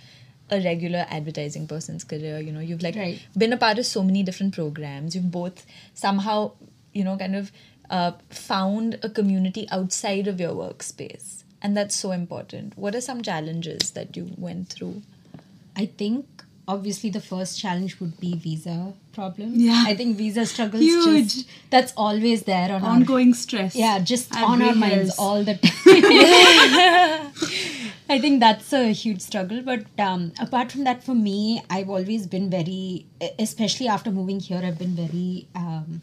a 0.51 0.62
regular 0.62 1.05
advertising 1.10 1.67
person's 1.67 2.03
career 2.03 2.39
you 2.39 2.51
know 2.51 2.60
you've 2.60 2.81
like 2.84 2.95
Right. 2.95 3.19
been 3.38 3.51
a 3.53 3.58
part 3.58 3.79
of 3.79 3.86
so 3.86 4.03
many 4.03 4.21
different 4.23 4.53
programs 4.53 5.15
you've 5.15 5.31
both 5.31 5.65
somehow 5.93 6.51
you 6.93 7.03
know 7.03 7.17
kind 7.17 7.36
of 7.36 7.51
uh, 7.89 8.12
found 8.29 8.99
a 9.03 9.10
community 9.10 9.67
outside 9.71 10.27
of 10.27 10.39
your 10.39 10.51
workspace 10.53 11.43
and 11.62 11.75
that's 11.75 11.95
so 11.95 12.12
important 12.12 12.77
what 12.77 12.93
are 12.95 13.01
some 13.01 13.21
challenges 13.23 13.91
that 13.91 14.15
you 14.15 14.31
went 14.38 14.69
through 14.69 15.01
I 15.75 15.88
think 15.88 16.25
obviously 16.67 17.10
the 17.10 17.19
first 17.21 17.60
challenge 17.60 17.99
would 17.99 18.19
be 18.19 18.36
visa 18.36 18.93
problem. 19.13 19.51
Yeah. 19.55 19.84
I 19.86 19.93
think 19.95 20.15
visa 20.17 20.45
struggles 20.45 20.81
Huge. 20.81 21.34
just 21.34 21.47
that's 21.69 21.93
always 21.95 22.43
there 22.43 22.71
on 22.71 22.84
our 22.84 22.91
Ongoing 22.95 23.34
stress. 23.34 23.75
yeah, 23.75 23.99
just 23.99 24.34
And 24.36 24.43
on 24.45 24.62
our 24.62 24.73
minds 24.75 25.13
all 25.19 25.43
the 25.43 25.55
time. 25.55 27.31
I 28.08 28.20
think 28.20 28.39
that's 28.39 28.72
a 28.72 28.91
huge 28.91 29.22
struggle. 29.22 29.62
But 29.62 29.86
um, 29.98 30.34
apart 30.39 30.72
from 30.72 30.84
that, 30.84 31.04
for 31.04 31.15
me, 31.15 31.63
I've 31.70 31.89
always 31.89 32.28
been 32.28 32.50
very, 32.50 33.08
especially 33.39 33.88
after 33.88 34.12
moving 34.12 34.39
here, 34.39 34.62
I've 34.63 34.78
been 34.78 34.96
very, 34.96 35.48
um, 35.56 36.02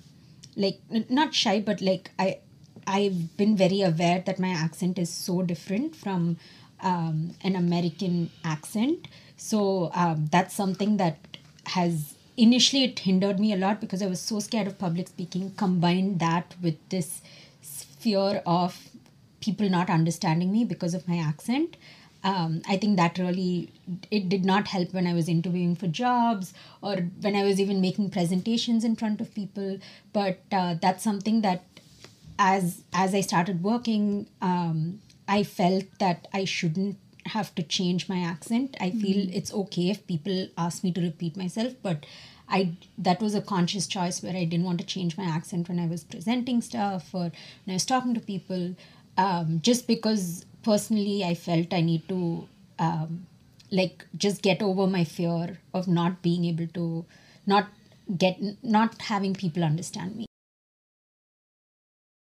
like, 0.57 0.81
not 1.09 1.35
shy, 1.35 1.61
but 1.61 1.81
like, 1.81 2.11
I, 2.19 2.38
I've 2.87 3.37
been 3.37 3.57
very 3.57 3.83
aware 3.83 4.23
that 4.27 4.41
my 4.41 4.49
accent 4.49 4.99
is 4.99 5.11
so 5.11 5.43
different 5.43 5.95
from 5.95 6.38
um, 6.81 7.37
an 7.43 7.55
American 7.55 8.31
accent. 8.45 9.07
So 9.37 9.91
um, 9.95 10.29
that's 10.33 10.55
something 10.55 10.97
that 10.97 11.19
has 11.67 12.15
initially 12.37 12.83
it 12.85 12.99
hindered 12.99 13.38
me 13.38 13.53
a 13.53 13.57
lot 13.57 13.81
because 13.81 14.03
I 14.03 14.07
was 14.07 14.21
so 14.21 14.41
scared 14.41 14.67
of 14.67 14.79
public 14.79 15.07
speaking. 15.09 15.53
Combine 15.57 16.19
that 16.19 16.57
with 16.61 16.77
this 16.88 17.21
fear 17.62 18.43
of 18.45 18.88
people 19.42 19.68
not 19.68 19.90
understanding 19.90 20.52
me 20.52 20.64
because 20.64 20.94
of 20.94 21.07
my 21.09 21.18
accent. 21.18 21.76
Um, 22.24 22.62
I 22.68 22.76
think 22.76 22.96
that 22.98 23.18
really 23.18 23.72
it 24.11 24.28
did 24.28 24.44
not 24.44 24.68
help 24.68 24.94
when 24.94 25.09
I 25.09 25.12
was 25.12 25.28
interviewing 25.28 25.74
for 25.74 25.88
jobs 25.88 26.55
or 26.81 26.96
when 27.20 27.35
I 27.35 27.42
was 27.42 27.61
even 27.61 27.81
making 27.81 28.11
presentations 28.11 28.85
in 28.85 28.94
front 28.94 29.20
of 29.20 29.35
people. 29.35 29.78
But 30.12 30.40
uh, 30.52 30.76
that's 30.81 31.02
something 31.02 31.40
that 31.42 31.64
as 32.38 32.83
as 32.92 33.14
I 33.14 33.20
started 33.20 33.62
working, 33.62 34.28
um, 34.40 35.00
I 35.28 35.42
felt 35.42 35.85
that 35.98 36.28
I 36.33 36.44
shouldn't 36.44 36.96
have 37.26 37.55
to 37.55 37.62
change 37.62 38.09
my 38.09 38.18
accent. 38.18 38.76
I 38.81 38.90
feel 38.90 39.28
it's 39.33 39.52
okay 39.55 39.90
if 39.90 40.07
people 40.07 40.48
ask 40.59 40.83
me 40.85 40.92
to 40.92 41.00
repeat 41.00 41.37
myself, 41.37 41.74
but 41.83 42.07
I 42.48 42.76
that 42.98 43.20
was 43.20 43.35
a 43.35 43.40
conscious 43.40 43.87
choice 43.87 44.22
where 44.22 44.37
I 44.37 44.44
didn't 44.44 44.66
want 44.66 44.81
to 44.81 44.87
change 44.87 45.16
my 45.16 45.24
accent 45.24 45.68
when 45.68 45.78
I 45.78 45.87
was 45.87 46.05
presenting 46.05 46.61
stuff 46.61 47.14
or 47.14 47.31
when 47.64 47.70
I 47.70 47.74
was 47.74 47.87
talking 47.87 48.14
to 48.14 48.20
people, 48.20 48.74
um, 49.16 49.61
just 49.62 49.87
because 49.87 50.44
personally 50.62 51.25
I 51.25 51.35
felt 51.35 51.72
I 51.72 51.81
need 51.81 52.09
to 52.09 52.48
um, 52.79 53.27
like 53.70 54.07
just 54.16 54.42
get 54.42 54.62
over 54.62 54.87
my 54.87 55.05
fear 55.05 55.59
of 55.75 55.88
not 55.88 56.22
being 56.22 56.44
able 56.44 56.66
to 56.68 57.05
not 57.46 57.68
get 58.16 58.38
not 58.62 59.01
having 59.03 59.35
people 59.35 59.64
understand 59.64 60.16
me. 60.16 60.27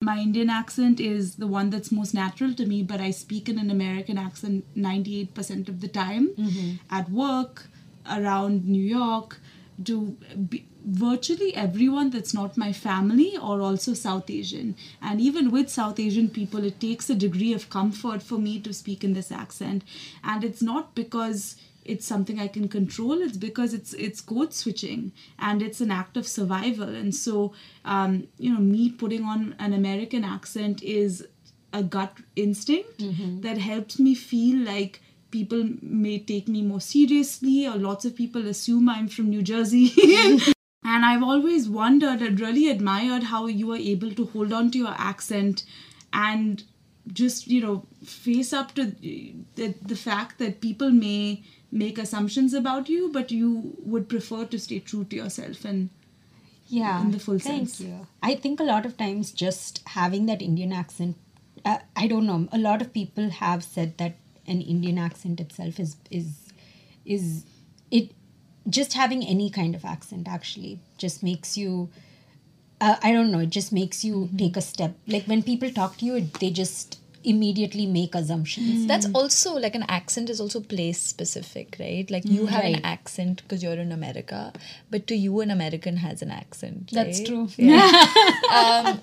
my 0.04 0.18
Indian 0.18 0.50
accent 0.50 1.00
is 1.00 1.36
the 1.36 1.48
one 1.48 1.70
that's 1.70 1.92
most 1.92 2.14
natural 2.14 2.54
to 2.56 2.66
me, 2.66 2.82
but 2.84 3.00
I 3.00 3.12
speak 3.12 3.48
in 3.48 3.60
an 3.60 3.70
American 3.70 4.18
accent 4.18 4.66
98% 4.76 5.70
of 5.70 5.80
the 5.80 5.88
time 5.88 6.80
at 6.90 7.10
work, 7.10 7.68
around 8.10 8.66
New 8.66 8.82
York, 8.84 9.40
to 9.86 10.18
be, 10.50 10.66
virtually 10.86 11.56
everyone 11.56 12.10
that's 12.10 12.34
not 12.34 12.58
my 12.58 12.74
family 12.74 13.38
or 13.38 13.62
also 13.62 13.94
South 13.94 14.30
Asian. 14.30 14.76
And 15.02 15.22
even 15.22 15.52
with 15.52 15.70
South 15.70 16.00
Asian 16.00 16.30
people, 16.30 16.64
it 16.64 16.80
takes 16.80 17.10
a 17.10 17.16
degree 17.16 17.54
of 17.54 17.70
comfort 17.70 18.22
for 18.24 18.38
me 18.38 18.60
to 18.62 18.74
speak 18.74 19.04
in 19.04 19.14
this 19.14 19.32
accent. 19.32 19.84
And 20.24 20.44
it's 20.44 20.62
not 20.62 20.96
because 20.96 21.56
it's 21.84 22.06
something 22.06 22.40
I 22.40 22.48
can 22.48 22.68
control. 22.68 23.22
It's 23.22 23.38
because 23.38 23.74
it's 23.74 23.94
it's 23.94 24.22
code 24.22 24.54
switching 24.54 25.12
and 25.40 25.62
it's 25.62 25.82
an 25.82 25.92
act 25.92 26.18
of 26.18 26.28
survival. 26.28 26.90
And 26.90 27.14
so, 27.14 27.54
um, 27.86 28.28
you 28.38 28.54
know, 28.54 28.60
me 28.60 28.90
putting 28.92 29.24
on 29.24 29.56
an 29.60 29.74
American 29.74 30.24
accent 30.24 30.84
is 30.84 31.28
a 31.74 31.84
gut 31.84 32.18
instinct 32.36 33.02
that 33.42 33.58
helps 33.58 33.98
me 33.98 34.14
feel 34.14 34.58
like 34.66 35.02
people 35.32 35.70
may 35.82 36.20
take 36.20 36.48
me 36.48 36.62
more 36.62 36.82
seriously, 36.82 37.66
or 37.66 37.76
lots 37.78 38.04
of 38.06 38.16
people 38.16 38.48
assume 38.48 38.90
I'm 38.90 39.08
from 39.08 39.30
New 39.30 39.42
Jersey. 39.42 39.94
and 40.92 41.06
I've 41.06 41.24
always 41.24 41.70
wondered 41.70 42.22
and 42.22 42.40
really 42.40 42.68
admired 42.70 43.24
how 43.32 43.46
you 43.48 43.68
were 43.68 43.84
able 43.94 44.12
to 44.20 44.26
hold 44.34 44.52
on 44.52 44.72
to 44.72 44.78
your 44.78 44.96
accent 44.98 45.64
and 46.12 46.64
just 47.22 47.48
you 47.48 47.62
know 47.62 47.86
face 48.06 48.52
up 48.54 48.76
to 48.76 48.86
the, 49.56 49.74
the 49.94 49.96
fact 49.96 50.38
that 50.40 50.60
people 50.62 50.92
may 50.92 51.44
make 51.72 51.98
assumptions 51.98 52.54
about 52.54 52.90
you 52.90 53.10
but 53.12 53.32
you 53.32 53.74
would 53.94 54.08
prefer 54.10 54.44
to 54.46 54.60
stay 54.60 54.80
true 54.80 55.04
to 55.06 55.16
yourself 55.16 55.66
and 55.66 55.90
yeah 56.68 57.02
in 57.02 57.12
the 57.12 57.20
full 57.20 57.40
thank 57.40 57.70
sense. 57.70 57.82
you 57.82 58.08
i 58.22 58.36
think 58.36 58.60
a 58.60 58.64
lot 58.72 58.86
of 58.86 58.98
times 58.98 59.32
just 59.32 59.82
having 59.96 60.28
that 60.28 60.42
indian 60.42 60.72
accent 60.72 61.18
uh, 61.66 61.80
i 61.96 62.08
don't 62.08 62.28
know 62.28 62.48
a 62.52 62.58
lot 62.58 62.82
of 62.82 62.94
people 62.94 63.30
have 63.30 63.64
said 63.64 63.98
that 63.98 64.18
an 64.46 64.62
indian 64.62 64.98
accent 65.08 65.40
itself 65.40 65.80
is 65.80 65.96
is 66.12 66.54
is 67.18 67.46
it 67.90 68.12
just 68.70 68.94
having 68.94 69.24
any 69.26 69.50
kind 69.50 69.76
of 69.76 69.86
accent 69.86 70.28
actually 70.28 70.80
just 70.98 71.24
makes 71.24 71.58
you 71.58 71.90
uh, 72.80 72.98
i 73.04 73.12
don't 73.12 73.32
know 73.32 73.40
it 73.40 73.50
just 73.50 73.72
makes 73.74 74.04
you 74.06 74.30
take 74.38 74.58
a 74.58 74.62
step. 74.62 74.96
Like 75.08 75.26
when 75.26 75.44
people 75.44 75.72
talk 75.72 75.98
to 75.98 76.06
you 76.06 76.16
it, 76.18 76.34
they 76.36 76.52
just 76.52 77.01
immediately 77.24 77.86
make 77.86 78.16
assumptions 78.16 78.82
hmm. 78.82 78.88
That's 78.88 79.08
also 79.14 79.54
like 79.58 79.76
an 79.76 79.84
accent 79.88 80.30
is 80.30 80.40
also 80.42 80.60
place 80.60 81.00
specific, 81.00 81.78
right? 81.80 82.10
Like 82.10 82.26
you 82.26 82.42
hmm, 82.42 82.48
have 82.48 82.64
Right. 82.64 82.78
an 82.78 82.86
accent 82.86 83.42
because 83.44 83.64
you're 83.64 83.74
in 83.74 83.92
America, 83.92 84.54
but 84.90 85.08
to 85.08 85.16
you, 85.16 85.40
an 85.42 85.52
American 85.52 85.98
has 85.98 86.22
an 86.22 86.32
accent. 86.32 86.90
That's 86.92 87.20
right? 87.20 87.28
true. 87.28 87.48
um, 88.52 89.00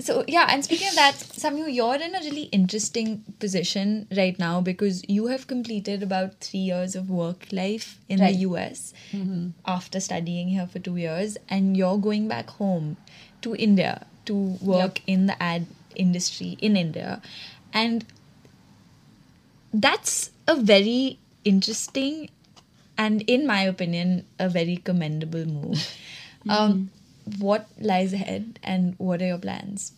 so 0.00 0.24
yeah, 0.26 0.46
and 0.50 0.64
speaking 0.64 0.88
of 0.88 0.94
that, 0.94 1.14
Samyu, 1.14 1.72
you're 1.72 1.96
in 1.96 2.14
a 2.14 2.20
really 2.20 2.44
interesting 2.44 3.24
position 3.38 4.06
right 4.16 4.38
now 4.38 4.60
because 4.60 5.02
you 5.08 5.26
have 5.26 5.46
completed 5.46 6.02
about 6.02 6.40
three 6.40 6.60
years 6.60 6.96
of 6.96 7.10
work 7.10 7.46
life 7.52 7.98
in 8.08 8.20
Right. 8.20 8.34
the 8.34 8.40
US 8.40 8.92
mm-hmm. 9.12 9.48
after 9.66 10.00
studying 10.00 10.48
here 10.48 10.66
for 10.66 10.78
two 10.78 10.96
years, 10.96 11.36
and 11.48 11.76
you're 11.76 11.98
going 11.98 12.28
back 12.28 12.50
home 12.50 12.96
to 13.42 13.54
India 13.56 14.06
to 14.26 14.34
work 14.60 15.00
in 15.06 15.26
the 15.26 15.40
ad 15.42 15.66
industry 15.96 16.56
in 16.60 16.76
India, 16.76 17.22
and 17.72 18.04
that's 19.72 20.30
a 20.46 20.56
very 20.56 21.18
interesting 21.44 22.28
and 22.98 23.22
in 23.22 23.46
my 23.46 23.62
opinion 23.62 24.24
a 24.38 24.48
very 24.48 24.76
commendable 24.76 25.44
move 25.44 25.94
um, 26.48 26.90
what 27.38 27.68
lies 27.80 28.12
ahead 28.12 28.58
and 28.62 28.94
what 28.98 29.20
are 29.22 29.26
your 29.26 29.38
plans 29.38 29.92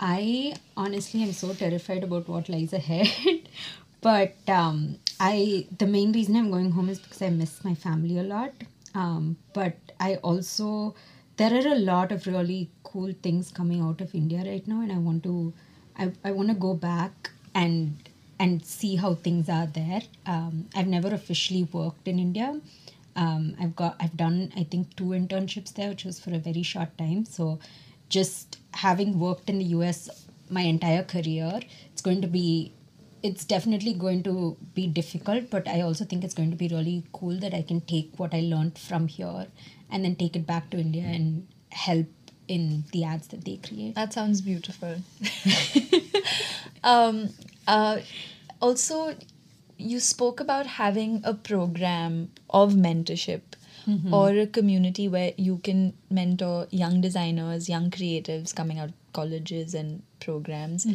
I 0.00 0.54
honestly 0.76 1.22
am 1.22 1.32
so 1.32 1.54
terrified 1.54 2.04
about 2.04 2.28
what 2.28 2.48
lies 2.48 2.72
ahead. 2.72 3.48
but 4.00 4.34
um, 4.48 4.98
I 5.20 5.66
the 5.78 5.86
main 5.86 6.12
reason 6.12 6.36
I'm 6.36 6.50
going 6.50 6.70
home 6.72 6.88
is 6.88 6.98
because 7.00 7.22
I 7.22 7.30
miss 7.30 7.64
my 7.64 7.74
family 7.74 8.18
a 8.18 8.22
lot. 8.22 8.52
Um, 8.94 9.36
but 9.54 9.76
I 10.00 10.16
also 10.16 10.94
there 11.38 11.54
are 11.54 11.68
a 11.72 11.78
lot 11.78 12.10
of 12.12 12.26
really 12.26 12.68
cool 12.82 13.12
things 13.22 13.50
coming 13.52 13.80
out 13.80 14.00
of 14.00 14.14
India 14.14 14.42
right 14.44 14.66
now, 14.66 14.80
and 14.82 14.92
I 14.92 14.98
want 14.98 15.22
to 15.22 15.52
I, 15.96 16.12
I 16.24 16.32
want 16.32 16.48
to 16.48 16.54
go 16.54 16.74
back 16.74 17.30
and 17.54 17.96
and 18.40 18.64
see 18.64 18.96
how 18.96 19.14
things 19.14 19.48
are 19.48 19.66
there. 19.66 20.02
Um, 20.26 20.68
I've 20.74 20.86
never 20.86 21.08
officially 21.14 21.64
worked 21.72 22.06
in 22.08 22.18
India. 22.18 22.60
Um, 23.16 23.54
I've 23.60 23.76
got 23.76 23.96
I've 24.00 24.16
done 24.16 24.52
I 24.56 24.64
think 24.64 24.96
two 24.96 25.10
internships 25.20 25.74
there, 25.74 25.88
which 25.90 26.04
was 26.04 26.18
for 26.18 26.34
a 26.34 26.38
very 26.38 26.64
short 26.64 26.96
time. 26.98 27.24
So 27.24 27.60
just 28.08 28.58
having 28.74 29.20
worked 29.20 29.48
in 29.48 29.58
the 29.58 29.70
US 29.76 30.26
my 30.50 30.62
entire 30.62 31.04
career, 31.04 31.60
it's 31.92 32.02
going 32.02 32.20
to 32.22 32.28
be 32.28 32.72
it's 33.22 33.44
definitely 33.44 33.92
going 33.94 34.22
to 34.22 34.56
be 34.74 34.86
difficult, 34.86 35.50
but 35.50 35.66
I 35.68 35.80
also 35.80 36.04
think 36.04 36.22
it's 36.24 36.34
going 36.34 36.50
to 36.50 36.56
be 36.56 36.68
really 36.68 37.02
cool 37.12 37.36
that 37.40 37.52
I 37.52 37.62
can 37.62 37.80
take 37.80 38.12
what 38.16 38.32
I 38.32 38.40
learned 38.40 38.78
from 38.78 39.08
here 39.08 39.46
and 39.90 40.04
then 40.04 40.14
take 40.16 40.36
it 40.36 40.46
back 40.46 40.70
to 40.70 40.78
India 40.78 41.02
and 41.02 41.46
help 41.70 42.06
in 42.46 42.84
the 42.92 43.04
ads 43.04 43.28
that 43.28 43.44
they 43.44 43.56
create. 43.56 43.94
that 43.94 44.12
sounds 44.12 44.40
beautiful. 44.40 44.96
Um, 46.84 47.30
uh, 47.66 47.98
also 48.60 49.16
you 49.76 50.00
spoke 50.00 50.40
about 50.40 50.66
having 50.66 51.20
a 51.24 51.34
program 51.34 52.30
of 52.50 52.74
mentorship 52.74 53.40
or 54.12 54.30
a 54.30 54.46
community 54.46 55.08
where 55.08 55.32
you 55.38 55.58
can 55.58 55.94
mentor 56.10 56.66
young 56.70 57.00
designers 57.00 57.68
young 57.70 57.90
creatives 57.90 58.54
coming 58.54 58.78
out 58.78 58.90
of 58.90 58.94
colleges 59.14 59.72
and 59.74 60.02
programs. 60.20 60.86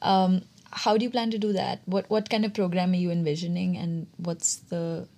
Um, 0.00 0.42
how 0.70 0.96
do 0.96 1.04
you 1.04 1.10
plan 1.10 1.30
to 1.32 1.38
do 1.38 1.52
that? 1.54 1.80
What 1.86 2.08
what 2.08 2.30
kind 2.30 2.44
of 2.44 2.54
program 2.54 2.92
are 2.92 2.96
you 2.96 3.10
envisioning 3.10 3.76
and 3.76 4.06
what's 4.18 4.56
the 4.56 5.08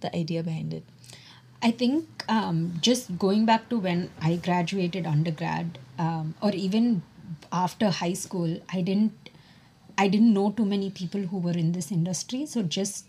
the 0.00 0.14
idea 0.16 0.42
behind 0.44 0.72
it 0.72 0.84
I 1.62 1.70
think 1.70 2.24
um, 2.28 2.74
just 2.80 3.18
going 3.18 3.44
back 3.44 3.68
to 3.68 3.78
when 3.78 4.10
I 4.20 4.36
graduated 4.36 5.06
undergrad, 5.06 5.78
um, 5.98 6.34
or 6.42 6.52
even 6.52 7.02
after 7.52 7.90
high 7.90 8.14
school, 8.14 8.60
I 8.72 8.80
didn't 8.80 9.30
I 9.98 10.08
didn't 10.08 10.32
know 10.32 10.50
too 10.52 10.64
many 10.64 10.90
people 10.90 11.20
who 11.20 11.38
were 11.38 11.52
in 11.52 11.72
this 11.72 11.92
industry. 11.92 12.46
So 12.46 12.62
just 12.62 13.06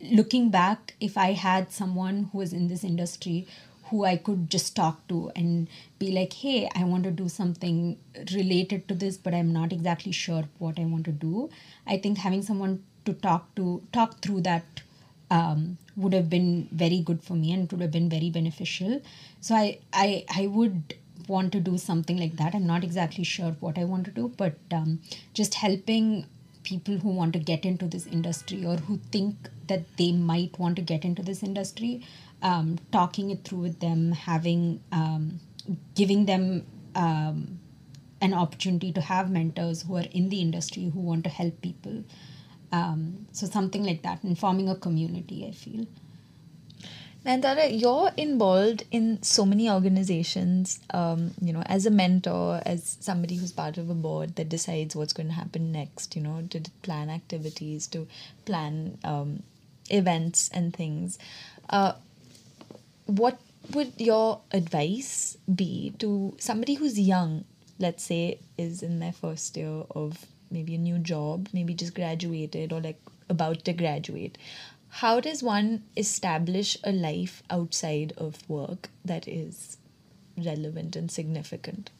looking 0.00 0.50
back, 0.50 0.94
if 1.00 1.18
I 1.18 1.32
had 1.32 1.72
someone 1.72 2.28
who 2.30 2.38
was 2.38 2.52
in 2.52 2.68
this 2.68 2.84
industry 2.84 3.46
who 3.84 4.04
I 4.04 4.16
could 4.16 4.48
just 4.48 4.74
talk 4.74 5.06
to 5.08 5.30
and 5.36 5.68
be 5.98 6.12
like, 6.12 6.32
hey, 6.32 6.68
I 6.74 6.84
want 6.84 7.04
to 7.04 7.10
do 7.10 7.28
something 7.28 7.98
related 8.32 8.88
to 8.88 8.94
this, 8.94 9.18
but 9.18 9.34
I'm 9.34 9.52
not 9.52 9.72
exactly 9.72 10.12
sure 10.12 10.44
what 10.58 10.78
I 10.78 10.84
want 10.84 11.04
to 11.06 11.12
do. 11.12 11.50
I 11.86 11.98
think 11.98 12.18
having 12.18 12.42
someone 12.42 12.82
to 13.04 13.12
talk 13.12 13.54
to, 13.56 13.82
talk 13.92 14.20
through 14.22 14.42
that 14.42 14.64
um, 15.36 15.78
would 15.96 16.12
have 16.12 16.28
been 16.28 16.68
very 16.72 17.00
good 17.00 17.22
for 17.22 17.34
me 17.34 17.52
and 17.52 17.70
would 17.72 17.80
have 17.80 17.90
been 17.90 18.08
very 18.08 18.30
beneficial. 18.30 19.00
So 19.40 19.54
I, 19.54 19.78
I, 19.92 20.24
I 20.42 20.46
would 20.46 20.94
want 21.26 21.52
to 21.52 21.60
do 21.60 21.78
something 21.78 22.18
like 22.18 22.36
that. 22.36 22.54
I'm 22.54 22.66
not 22.66 22.84
exactly 22.84 23.24
sure 23.24 23.52
what 23.60 23.78
I 23.78 23.84
want 23.84 24.04
to 24.06 24.10
do, 24.10 24.28
but 24.36 24.56
um, 24.70 25.00
just 25.32 25.54
helping 25.54 26.26
people 26.64 26.98
who 26.98 27.10
want 27.10 27.32
to 27.32 27.38
get 27.38 27.64
into 27.64 27.86
this 27.86 28.06
industry 28.06 28.64
or 28.64 28.76
who 28.76 28.98
think 29.10 29.48
that 29.68 29.84
they 29.96 30.12
might 30.12 30.58
want 30.58 30.76
to 30.76 30.82
get 30.82 31.04
into 31.04 31.22
this 31.22 31.42
industry, 31.42 32.04
um, 32.42 32.78
talking 32.90 33.30
it 33.30 33.44
through 33.44 33.60
with 33.60 33.80
them, 33.80 34.12
having, 34.12 34.80
um, 34.92 35.40
giving 35.94 36.26
them 36.26 36.66
um, 36.94 37.58
an 38.20 38.34
opportunity 38.34 38.92
to 38.92 39.00
have 39.00 39.30
mentors 39.30 39.82
who 39.82 39.96
are 39.96 40.06
in 40.12 40.28
the 40.28 40.40
industry 40.40 40.90
who 40.92 41.00
want 41.00 41.24
to 41.24 41.30
help 41.30 41.60
people. 41.62 42.04
Um, 42.72 43.26
so 43.32 43.46
something 43.46 43.84
like 43.84 44.02
that, 44.02 44.22
and 44.22 44.38
forming 44.38 44.68
a 44.68 44.76
community, 44.76 45.46
I 45.46 45.52
feel. 45.52 45.86
Nayantara, 47.24 47.80
you're 47.80 48.10
involved 48.16 48.84
in 48.90 49.22
so 49.22 49.46
many 49.46 49.70
organizations, 49.70 50.80
um, 50.90 51.32
you 51.40 51.52
know, 51.52 51.62
as 51.66 51.86
a 51.86 51.90
mentor, 51.90 52.60
as 52.66 52.96
somebody 53.00 53.36
who's 53.36 53.52
part 53.52 53.78
of 53.78 53.88
a 53.88 53.94
board 53.94 54.34
that 54.34 54.48
decides 54.48 54.96
what's 54.96 55.12
going 55.12 55.28
to 55.28 55.34
happen 55.34 55.70
next, 55.70 56.16
you 56.16 56.22
know, 56.22 56.42
to 56.50 56.60
plan 56.82 57.10
activities, 57.10 57.86
to 57.88 58.08
plan 58.44 58.98
um, 59.04 59.44
events 59.88 60.50
and 60.52 60.74
things. 60.74 61.16
Uh, 61.70 61.92
what 63.06 63.38
would 63.72 63.92
your 63.98 64.40
advice 64.50 65.36
be 65.54 65.92
to 66.00 66.34
somebody 66.38 66.74
who's 66.74 66.98
young, 66.98 67.44
let's 67.78 68.02
say, 68.02 68.40
is 68.58 68.82
in 68.82 68.98
their 68.98 69.12
first 69.12 69.56
year 69.56 69.84
of 69.94 70.26
maybe 70.52 70.74
a 70.74 70.78
new 70.78 70.98
job, 70.98 71.48
maybe 71.52 71.74
just 71.74 71.94
graduated 71.94 72.72
or 72.72 72.80
like 72.80 73.00
about 73.28 73.64
to 73.64 73.72
graduate? 73.72 74.38
how 74.96 75.20
does 75.20 75.42
one 75.42 75.82
establish 75.96 76.76
a 76.84 76.92
life 76.92 77.42
outside 77.48 78.12
of 78.18 78.48
work 78.48 78.90
that 79.02 79.26
is 79.26 79.78
relevant 80.36 80.94
and 80.94 81.10
significant? 81.10 81.90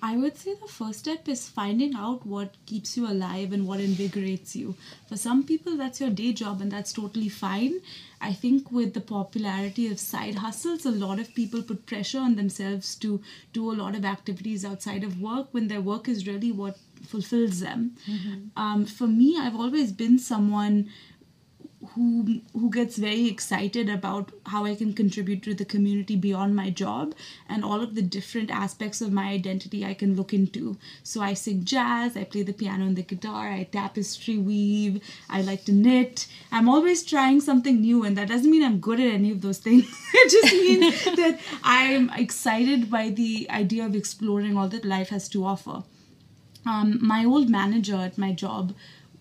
I 0.00 0.16
would 0.16 0.36
say 0.36 0.54
the 0.54 0.68
first 0.68 1.00
step 1.00 1.28
is 1.28 1.48
finding 1.48 1.96
out 1.96 2.24
what 2.24 2.54
keeps 2.66 2.96
you 2.96 3.08
alive 3.08 3.52
and 3.52 3.66
what 3.66 3.80
invigorates 3.80 4.54
you. 4.54 4.76
For 5.08 5.16
some 5.16 5.42
people, 5.42 5.76
that's 5.76 6.00
your 6.00 6.10
day 6.10 6.32
job, 6.32 6.60
and 6.60 6.70
that's 6.70 6.92
totally 6.92 7.30
fine. 7.30 7.80
I 8.20 8.32
think 8.32 8.70
with 8.70 8.94
the 8.94 9.00
popularity 9.00 9.90
of 9.90 9.98
side 9.98 10.36
hustles, 10.36 10.86
a 10.86 10.90
lot 10.90 11.18
of 11.18 11.34
people 11.34 11.62
put 11.62 11.86
pressure 11.86 12.20
on 12.20 12.36
themselves 12.36 12.94
to 12.96 13.22
do 13.52 13.72
a 13.72 13.78
lot 13.82 13.96
of 13.96 14.04
activities 14.04 14.64
outside 14.64 15.02
of 15.02 15.20
work 15.20 15.48
when 15.52 15.68
their 15.68 15.80
work 15.80 16.06
is 16.06 16.28
really 16.28 16.52
what 16.52 16.76
fulfills 17.06 17.60
them. 17.60 17.96
Mm-hmm. 18.08 18.60
Um, 18.60 18.84
for 18.86 19.06
me, 19.06 19.38
I've 19.38 19.56
always 19.56 19.92
been 19.92 20.18
someone 20.18 20.90
who 21.92 22.40
who 22.52 22.70
gets 22.70 22.96
very 22.96 23.26
excited 23.26 23.88
about 23.88 24.32
how 24.46 24.64
I 24.64 24.74
can 24.74 24.92
contribute 24.92 25.42
to 25.42 25.54
the 25.54 25.64
community 25.64 26.16
beyond 26.16 26.56
my 26.56 26.70
job 26.70 27.14
and 27.48 27.64
all 27.64 27.82
of 27.82 27.94
the 27.94 28.02
different 28.02 28.50
aspects 28.50 29.00
of 29.00 29.12
my 29.12 29.28
identity 29.28 29.84
I 29.84 29.94
can 29.94 30.16
look 30.16 30.32
into. 30.32 30.76
So 31.02 31.20
I 31.20 31.34
sing 31.34 31.64
jazz, 31.64 32.16
I 32.16 32.24
play 32.24 32.42
the 32.42 32.52
piano 32.52 32.84
and 32.84 32.96
the 32.96 33.02
guitar, 33.02 33.50
I 33.50 33.64
tapestry 33.64 34.38
weave, 34.38 35.02
I 35.28 35.42
like 35.42 35.64
to 35.64 35.72
knit. 35.72 36.26
I'm 36.50 36.68
always 36.68 37.02
trying 37.02 37.40
something 37.40 37.80
new 37.80 38.04
and 38.04 38.16
that 38.16 38.28
doesn't 38.28 38.50
mean 38.50 38.64
I'm 38.64 38.78
good 38.78 39.00
at 39.00 39.12
any 39.12 39.30
of 39.30 39.42
those 39.42 39.58
things. 39.58 39.84
it 40.14 40.30
just 40.30 40.54
means 40.54 41.04
that 41.16 41.40
I'm 41.62 42.10
excited 42.10 42.90
by 42.90 43.10
the 43.10 43.46
idea 43.50 43.84
of 43.84 43.94
exploring 43.94 44.56
all 44.56 44.68
that 44.68 44.84
life 44.84 45.10
has 45.10 45.28
to 45.30 45.44
offer. 45.44 45.82
Um, 46.66 46.98
my 47.00 47.24
old 47.24 47.48
manager 47.50 47.96
at 47.96 48.18
my 48.18 48.32
job 48.32 48.74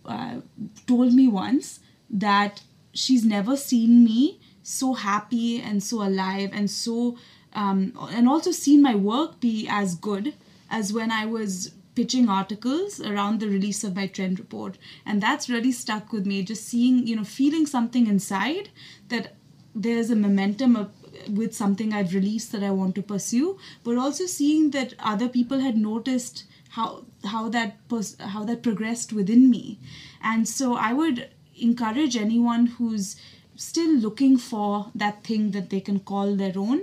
uh, 0.06 0.42
told 0.88 1.14
me 1.14 1.28
once 1.28 1.80
that 2.10 2.64
she's 2.94 3.26
never 3.26 3.58
seen 3.58 4.04
me 4.04 4.40
so 4.62 4.94
happy 4.94 5.62
and 5.62 5.84
so 5.84 6.02
alive 6.02 6.50
and 6.54 6.70
so 6.70 7.18
um, 7.54 7.94
and 8.12 8.28
also 8.28 8.52
seen 8.52 8.82
my 8.82 8.96
work 8.96 9.40
be 9.40 9.68
as 9.70 9.96
good 9.96 10.34
as 10.70 10.92
when 10.92 11.12
I 11.12 11.26
was 11.26 11.74
pitching 11.96 12.28
articles 12.28 13.00
around 13.00 13.40
the 13.40 13.48
release 13.48 13.84
of 13.84 13.96
my 13.96 14.08
trend 14.08 14.40
report. 14.40 14.78
And 15.06 15.22
that's 15.22 15.50
really 15.50 15.72
stuck 15.72 16.12
with 16.12 16.26
me 16.26 16.42
just 16.44 16.66
seeing 16.66 17.06
you 17.06 17.16
know 17.16 17.24
feeling 17.24 17.66
something 17.66 18.08
inside 18.08 18.70
that 19.10 19.36
there's 19.76 20.10
a 20.10 20.16
momentum 20.16 20.76
of, 20.76 20.92
with 21.30 21.56
something 21.56 21.94
I've 21.94 22.14
released 22.14 22.52
that 22.52 22.64
I 22.64 22.72
want 22.72 22.96
to 22.96 23.04
pursue 23.04 23.58
but 23.84 23.98
also 23.98 24.26
seeing 24.26 24.72
that 24.72 24.94
other 25.00 25.28
people 25.28 25.60
had 25.60 25.78
noticed 25.78 26.44
how 26.74 27.06
how 27.24 27.50
that 27.50 27.78
how 28.20 28.44
that 28.44 28.64
progressed 28.64 29.14
within 29.14 29.50
me. 29.50 29.80
And 30.22 30.48
so 30.48 30.76
I 30.76 30.94
would 30.94 31.30
encourage 31.56 32.18
anyone 32.18 32.66
who's 32.66 33.16
still 33.56 33.94
looking 33.96 34.38
for 34.38 34.92
that 34.96 35.24
thing 35.24 35.52
that 35.52 35.70
they 35.70 35.80
can 35.80 36.00
call 36.00 36.36
their 36.36 36.58
own 36.58 36.82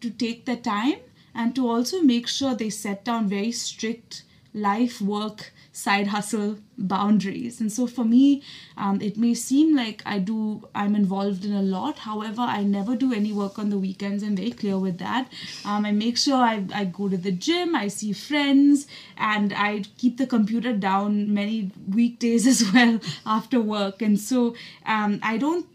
to 0.00 0.10
take 0.10 0.44
the 0.44 0.56
time 0.56 1.00
and 1.34 1.56
to 1.56 1.68
also 1.68 2.02
make 2.02 2.28
sure 2.28 2.54
they 2.54 2.70
set 2.70 3.04
down 3.04 3.28
very 3.28 3.50
strict 3.50 4.22
life 4.54 5.00
work 5.00 5.52
side 5.72 6.08
hustle 6.08 6.58
boundaries. 6.82 7.60
And 7.60 7.72
so 7.72 7.86
for 7.86 8.04
me 8.04 8.42
um, 8.76 9.00
it 9.00 9.16
may 9.16 9.34
seem 9.34 9.74
like 9.76 10.02
i 10.06 10.18
do 10.18 10.68
i'm 10.74 10.94
involved 10.94 11.44
in 11.44 11.52
a 11.52 11.62
lot. 11.62 11.98
However 12.00 12.42
i 12.42 12.62
never 12.62 12.96
do 12.96 13.12
any 13.12 13.32
work 13.32 13.58
on 13.58 13.70
the 13.70 13.78
weekends. 13.78 14.22
I'm 14.22 14.36
very 14.36 14.50
clear 14.50 14.78
with 14.78 14.98
that. 14.98 15.32
Um, 15.64 15.84
i 15.86 15.92
make 15.92 16.18
sure 16.18 16.36
I, 16.36 16.64
I 16.74 16.84
go 16.84 17.08
to 17.08 17.16
the 17.16 17.32
gym 17.32 17.74
i 17.74 17.88
see 17.88 18.12
friends 18.12 18.86
and 19.16 19.52
i 19.52 19.84
keep 19.98 20.18
the 20.18 20.26
computer 20.26 20.72
down 20.72 21.32
many 21.32 21.70
weekdays 21.88 22.46
as 22.54 22.72
well 22.72 23.00
after 23.26 23.60
work. 23.60 24.02
And 24.02 24.18
so 24.20 24.54
um, 24.86 25.20
i 25.22 25.36
don't 25.38 25.66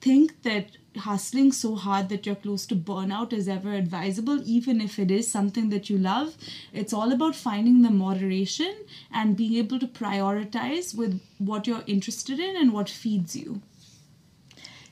think 0.00 0.42
that 0.42 0.66
hustling 0.96 1.52
so 1.52 1.74
hard 1.74 2.08
that 2.08 2.26
you're 2.26 2.34
close 2.34 2.66
to 2.66 2.76
burnout 2.76 3.32
is 3.32 3.48
ever 3.48 3.72
advisable, 3.72 4.40
even 4.44 4.80
if 4.80 4.98
it 4.98 5.10
is 5.10 5.30
something 5.30 5.68
that 5.70 5.90
you 5.90 5.98
love. 5.98 6.36
It's 6.72 6.92
all 6.92 7.12
about 7.12 7.34
finding 7.34 7.82
the 7.82 7.90
moderation 7.90 8.74
and 9.12 9.36
being 9.36 9.54
able 9.54 9.78
to 9.78 9.86
prioritize 9.86 10.94
with 10.96 11.20
what 11.38 11.66
you're 11.66 11.84
interested 11.86 12.38
in 12.38 12.56
and 12.56 12.72
what 12.72 12.88
feeds 12.88 13.36
you. 13.36 13.60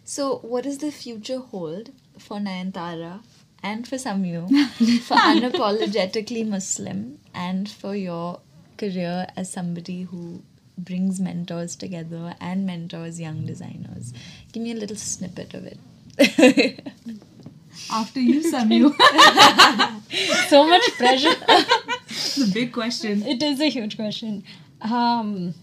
So, 0.05 0.39
what 0.39 0.65
does 0.65 0.79
the 0.79 0.91
future 0.91 1.39
hold 1.39 1.91
for 2.19 2.39
Nayantara 2.39 3.23
and 3.63 3.87
for 3.87 3.97
Samyu, 3.97 4.49
for 5.03 5.15
unapologetically 5.17 6.47
Muslim, 6.47 7.19
and 7.33 7.71
for 7.71 7.95
your 7.95 8.41
career 8.77 9.29
as 9.37 9.51
somebody 9.53 10.03
who 10.03 10.43
brings 10.77 11.21
mentors 11.21 11.77
together 11.77 12.35
and 12.41 12.67
mentors 12.67 13.21
young 13.21 13.47
designers? 13.47 14.13
Give 14.53 14.63
me 14.63 14.73
a 14.73 14.75
little 14.75 14.97
snippet 14.97 15.55
of 15.55 15.65
it. 15.65 15.79
After 17.91 18.21
you, 18.21 18.41
Samyu. 18.41 18.95
so 20.49 20.67
much 20.69 20.83
pressure. 20.97 21.35
it's 22.09 22.39
a 22.39 22.53
big 22.53 22.73
question. 22.73 23.23
It 23.23 23.43
is 23.43 23.61
a 23.61 23.69
huge 23.69 23.97
question. 23.97 24.45
Um, 24.81 25.55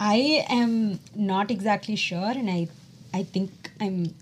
I 0.00 0.44
am 0.48 1.00
not 1.14 1.50
exactly 1.50 1.96
sure, 1.96 2.30
and 2.30 2.50
I, 2.50 2.68
I 3.14 3.22
think 3.22 3.50
I'm. 3.80 4.14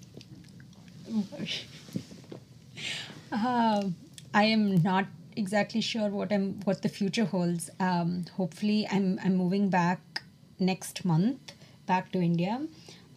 Uh, 3.33 3.89
I 4.33 4.45
am 4.45 4.83
not 4.83 5.07
exactly 5.37 5.81
sure 5.81 6.09
what 6.09 6.33
I'm 6.33 6.61
what 6.65 6.83
the 6.83 6.89
future 6.89 7.25
holds. 7.25 7.71
Um, 7.81 8.25
hopefully, 8.37 8.87
I'm 8.91 9.19
I'm 9.25 9.37
moving 9.37 9.69
back 9.71 10.23
next 10.59 11.05
month 11.05 11.53
back 11.87 12.13
to 12.13 12.21
India 12.21 12.61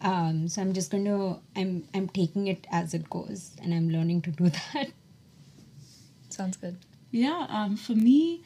um, 0.02 0.48
so 0.48 0.62
i'm 0.62 0.72
just 0.72 0.90
going 0.90 1.04
to 1.04 1.38
i'm 1.56 1.84
i'm 1.94 2.08
taking 2.08 2.46
it 2.46 2.66
as 2.70 2.94
it 2.94 3.08
goes 3.10 3.56
and 3.62 3.74
i'm 3.74 3.88
learning 3.90 4.22
to 4.22 4.30
do 4.30 4.48
that. 4.74 4.90
Sounds 6.30 6.56
good. 6.56 6.76
Yeah 7.10 7.46
um, 7.48 7.76
for 7.76 7.94
me 7.94 8.42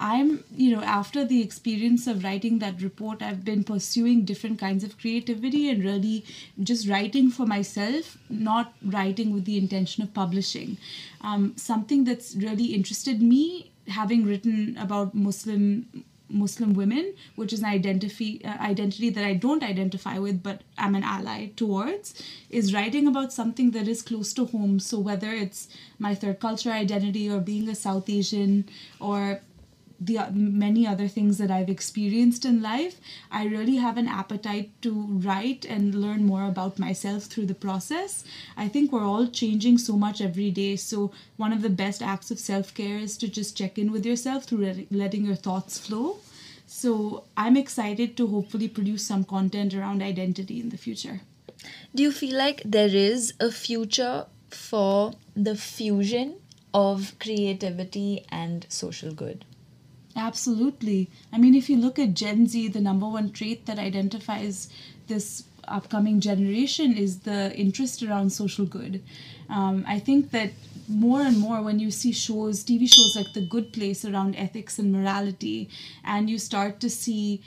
i'm 0.00 0.42
you 0.50 0.74
know 0.74 0.82
after 0.82 1.24
the 1.24 1.40
experience 1.40 2.06
of 2.06 2.24
writing 2.24 2.58
that 2.58 2.82
report 2.82 3.22
i've 3.22 3.44
been 3.44 3.62
pursuing 3.62 4.24
different 4.24 4.58
kinds 4.58 4.82
of 4.82 4.98
creativity 4.98 5.70
and 5.70 5.84
really 5.84 6.24
just 6.62 6.88
writing 6.88 7.30
for 7.30 7.46
myself 7.46 8.18
not 8.28 8.72
writing 8.84 9.32
with 9.32 9.44
the 9.44 9.56
intention 9.58 10.02
of 10.02 10.12
publishing. 10.12 10.76
Um, 11.20 11.52
something 11.56 12.04
that's 12.04 12.34
really 12.34 12.74
interested 12.74 13.22
me 13.22 13.70
having 13.86 14.24
written 14.26 14.76
about 14.76 15.14
muslim 15.14 16.04
Muslim 16.32 16.74
women, 16.74 17.14
which 17.36 17.52
is 17.52 17.60
an 17.60 17.66
identity 17.66 18.44
uh, 18.44 18.56
identity 18.58 19.10
that 19.10 19.24
I 19.24 19.34
don't 19.34 19.62
identify 19.62 20.18
with, 20.18 20.42
but 20.42 20.62
I'm 20.78 20.94
an 20.94 21.04
ally 21.04 21.50
towards, 21.56 22.14
is 22.50 22.74
writing 22.74 23.06
about 23.06 23.32
something 23.32 23.70
that 23.72 23.86
is 23.86 24.02
close 24.02 24.32
to 24.34 24.46
home. 24.46 24.80
So 24.80 24.98
whether 24.98 25.30
it's 25.30 25.68
my 25.98 26.14
third 26.14 26.40
culture 26.40 26.70
identity 26.70 27.30
or 27.30 27.40
being 27.40 27.68
a 27.68 27.74
South 27.74 28.08
Asian 28.08 28.68
or 28.98 29.40
the 30.04 30.18
uh, 30.18 30.30
many 30.32 30.86
other 30.86 31.08
things 31.08 31.38
that 31.38 31.50
I've 31.50 31.68
experienced 31.68 32.44
in 32.44 32.60
life, 32.62 33.00
I 33.30 33.44
really 33.44 33.76
have 33.76 33.96
an 33.96 34.08
appetite 34.08 34.70
to 34.82 34.92
write 34.92 35.64
and 35.64 35.94
learn 35.94 36.24
more 36.24 36.46
about 36.46 36.78
myself 36.78 37.24
through 37.24 37.46
the 37.46 37.54
process. 37.54 38.24
I 38.56 38.68
think 38.68 38.92
we're 38.92 39.04
all 39.04 39.28
changing 39.28 39.78
so 39.78 39.96
much 39.96 40.20
every 40.20 40.50
day. 40.50 40.76
So, 40.76 41.12
one 41.36 41.52
of 41.52 41.62
the 41.62 41.70
best 41.70 42.02
acts 42.02 42.30
of 42.30 42.38
self 42.38 42.74
care 42.74 42.98
is 42.98 43.16
to 43.18 43.28
just 43.28 43.56
check 43.56 43.78
in 43.78 43.92
with 43.92 44.04
yourself 44.04 44.44
through 44.44 44.86
letting 44.90 45.24
your 45.24 45.36
thoughts 45.36 45.78
flow. 45.78 46.18
So, 46.66 47.24
I'm 47.36 47.56
excited 47.56 48.16
to 48.16 48.26
hopefully 48.26 48.68
produce 48.68 49.06
some 49.06 49.24
content 49.24 49.74
around 49.74 50.02
identity 50.02 50.60
in 50.60 50.70
the 50.70 50.78
future. 50.78 51.20
Do 51.94 52.02
you 52.02 52.10
feel 52.10 52.36
like 52.36 52.62
there 52.64 52.94
is 52.94 53.34
a 53.38 53.50
future 53.52 54.26
for 54.50 55.12
the 55.36 55.54
fusion 55.54 56.36
of 56.74 57.14
creativity 57.20 58.24
and 58.30 58.66
social 58.68 59.12
good? 59.12 59.44
Absolutely. 60.16 61.10
I 61.32 61.38
mean, 61.38 61.54
if 61.54 61.70
you 61.70 61.76
look 61.76 61.98
at 61.98 62.14
Gen 62.14 62.46
Z, 62.46 62.68
the 62.68 62.80
number 62.80 63.08
one 63.08 63.30
trait 63.30 63.66
that 63.66 63.78
identifies 63.78 64.68
this 65.06 65.44
upcoming 65.68 66.20
generation 66.20 66.96
is 66.96 67.20
the 67.20 67.54
interest 67.56 68.02
around 68.02 68.30
social 68.30 68.66
good. 68.66 69.02
Um, 69.48 69.84
I 69.86 69.98
think 69.98 70.30
that 70.32 70.50
more 70.88 71.22
and 71.22 71.38
more 71.38 71.62
when 71.62 71.78
you 71.78 71.90
see 71.90 72.12
shows, 72.12 72.64
TV 72.64 72.92
shows 72.92 73.16
like 73.16 73.32
The 73.32 73.46
Good 73.46 73.72
Place 73.72 74.04
around 74.04 74.34
ethics 74.36 74.78
and 74.78 74.92
morality, 74.92 75.68
and 76.04 76.28
you 76.28 76.38
start 76.38 76.80
to 76.80 76.90
see 76.90 77.40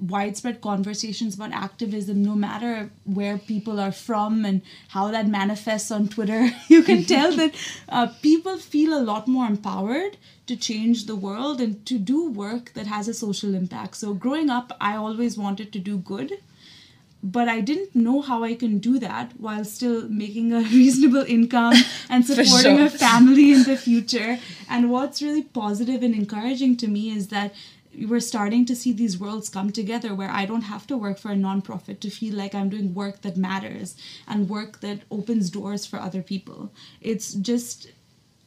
widespread 0.00 0.60
conversations 0.60 1.34
about 1.34 1.52
activism 1.52 2.22
no 2.22 2.34
matter 2.34 2.90
where 3.04 3.38
people 3.38 3.78
are 3.78 3.92
from 3.92 4.44
and 4.44 4.62
how 4.88 5.10
that 5.10 5.26
manifests 5.28 5.90
on 5.90 6.08
twitter 6.08 6.50
you 6.68 6.82
can 6.82 7.04
tell 7.04 7.32
that 7.42 7.54
uh, 7.88 8.06
people 8.22 8.56
feel 8.58 8.96
a 8.96 9.02
lot 9.02 9.28
more 9.28 9.46
empowered 9.46 10.16
to 10.46 10.56
change 10.56 11.06
the 11.06 11.16
world 11.16 11.60
and 11.60 11.84
to 11.86 11.98
do 11.98 12.30
work 12.30 12.72
that 12.74 12.86
has 12.86 13.08
a 13.08 13.14
social 13.14 13.54
impact 13.54 13.96
so 13.96 14.14
growing 14.14 14.50
up 14.50 14.72
i 14.80 14.96
always 14.96 15.38
wanted 15.38 15.72
to 15.72 15.78
do 15.78 15.98
good 15.98 16.38
but 17.22 17.48
I 17.48 17.60
didn't 17.60 17.94
know 17.94 18.20
how 18.20 18.42
I 18.42 18.54
can 18.54 18.78
do 18.78 18.98
that 18.98 19.32
while 19.38 19.64
still 19.64 20.08
making 20.08 20.52
a 20.52 20.60
reasonable 20.78 21.24
income 21.26 21.74
and 22.08 22.26
supporting 22.26 22.78
sure. 22.78 22.86
a 22.86 22.90
family 22.90 23.52
in 23.52 23.62
the 23.62 23.76
future. 23.76 24.38
And 24.68 24.90
what's 24.90 25.22
really 25.22 25.42
positive 25.42 26.02
and 26.02 26.14
encouraging 26.14 26.76
to 26.78 26.88
me 26.88 27.10
is 27.10 27.28
that 27.28 27.54
we're 27.98 28.20
starting 28.20 28.64
to 28.66 28.76
see 28.76 28.92
these 28.92 29.18
worlds 29.18 29.48
come 29.48 29.70
together 29.70 30.14
where 30.14 30.30
I 30.30 30.46
don't 30.46 30.62
have 30.62 30.86
to 30.88 30.96
work 30.96 31.18
for 31.18 31.30
a 31.30 31.36
nonprofit 31.36 32.00
to 32.00 32.10
feel 32.10 32.34
like 32.34 32.54
I'm 32.54 32.68
doing 32.68 32.94
work 32.94 33.22
that 33.22 33.36
matters 33.36 33.96
and 34.26 34.48
work 34.48 34.80
that 34.80 35.00
opens 35.10 35.50
doors 35.50 35.84
for 35.86 35.98
other 35.98 36.22
people. 36.22 36.72
It's 37.00 37.34
just 37.34 37.92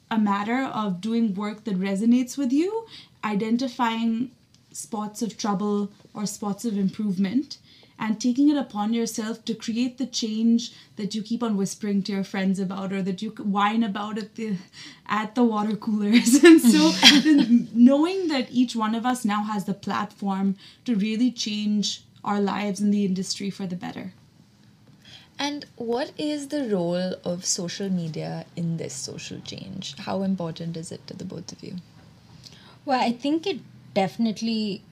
a 0.10 0.18
matter 0.18 0.64
of 0.64 1.02
doing 1.02 1.36
work 1.36 1.64
that 1.66 1.80
resonates 1.80 2.38
with 2.38 2.52
you, 2.52 2.86
identifying 3.24 4.32
spots 4.72 5.22
of 5.22 5.38
trouble 5.38 5.92
or 6.14 6.26
spots 6.26 6.66
of 6.66 6.78
improvement 6.78 7.58
and 7.98 8.20
taking 8.20 8.50
it 8.50 8.58
upon 8.58 8.94
yourself 8.94 9.44
to 9.46 9.54
create 9.54 9.98
the 9.98 10.06
change 10.06 10.74
that 10.98 11.16
you 11.16 11.22
keep 11.22 11.42
on 11.44 11.56
whispering 11.58 12.02
to 12.04 12.12
your 12.12 12.24
friends 12.24 12.60
about 12.60 12.92
or 12.94 13.02
that 13.02 13.22
you 13.22 13.30
whine 13.32 13.84
about 13.84 14.18
at 14.18 14.36
the 14.36 14.58
at 15.08 15.36
the 15.36 15.44
water 15.44 15.76
coolers 15.76 16.44
and 16.44 16.62
so 16.62 16.92
knowing 17.74 18.28
that 18.28 18.48
each 18.52 18.76
one 18.76 18.96
of 18.96 19.06
us 19.06 19.24
now 19.26 19.44
has 19.44 19.66
the 19.66 19.74
platform 19.74 20.56
to 20.84 20.96
really 20.96 21.32
change 21.32 22.04
our 22.24 22.42
lives 22.42 22.82
in 22.82 22.92
the 22.92 23.06
industry 23.06 23.50
for 23.50 23.66
the 23.68 23.76
better 23.76 24.14
And 25.40 25.66
what 25.78 26.12
is 26.18 26.50
the 26.50 26.68
role 26.70 27.16
of 27.24 27.46
social 27.46 27.90
media 27.90 28.46
in 28.56 28.76
this 28.78 28.94
social 28.94 29.40
change? 29.40 29.96
How 30.00 30.24
important 30.24 30.76
is 30.76 30.92
it 30.92 31.08
to 31.08 31.14
the 31.16 31.24
both 31.26 31.52
of 31.54 31.64
you? 31.64 31.76
Well, 32.86 33.00
I 33.02 33.12
think 33.12 33.46
it 33.48 33.60
definitely 33.94 34.84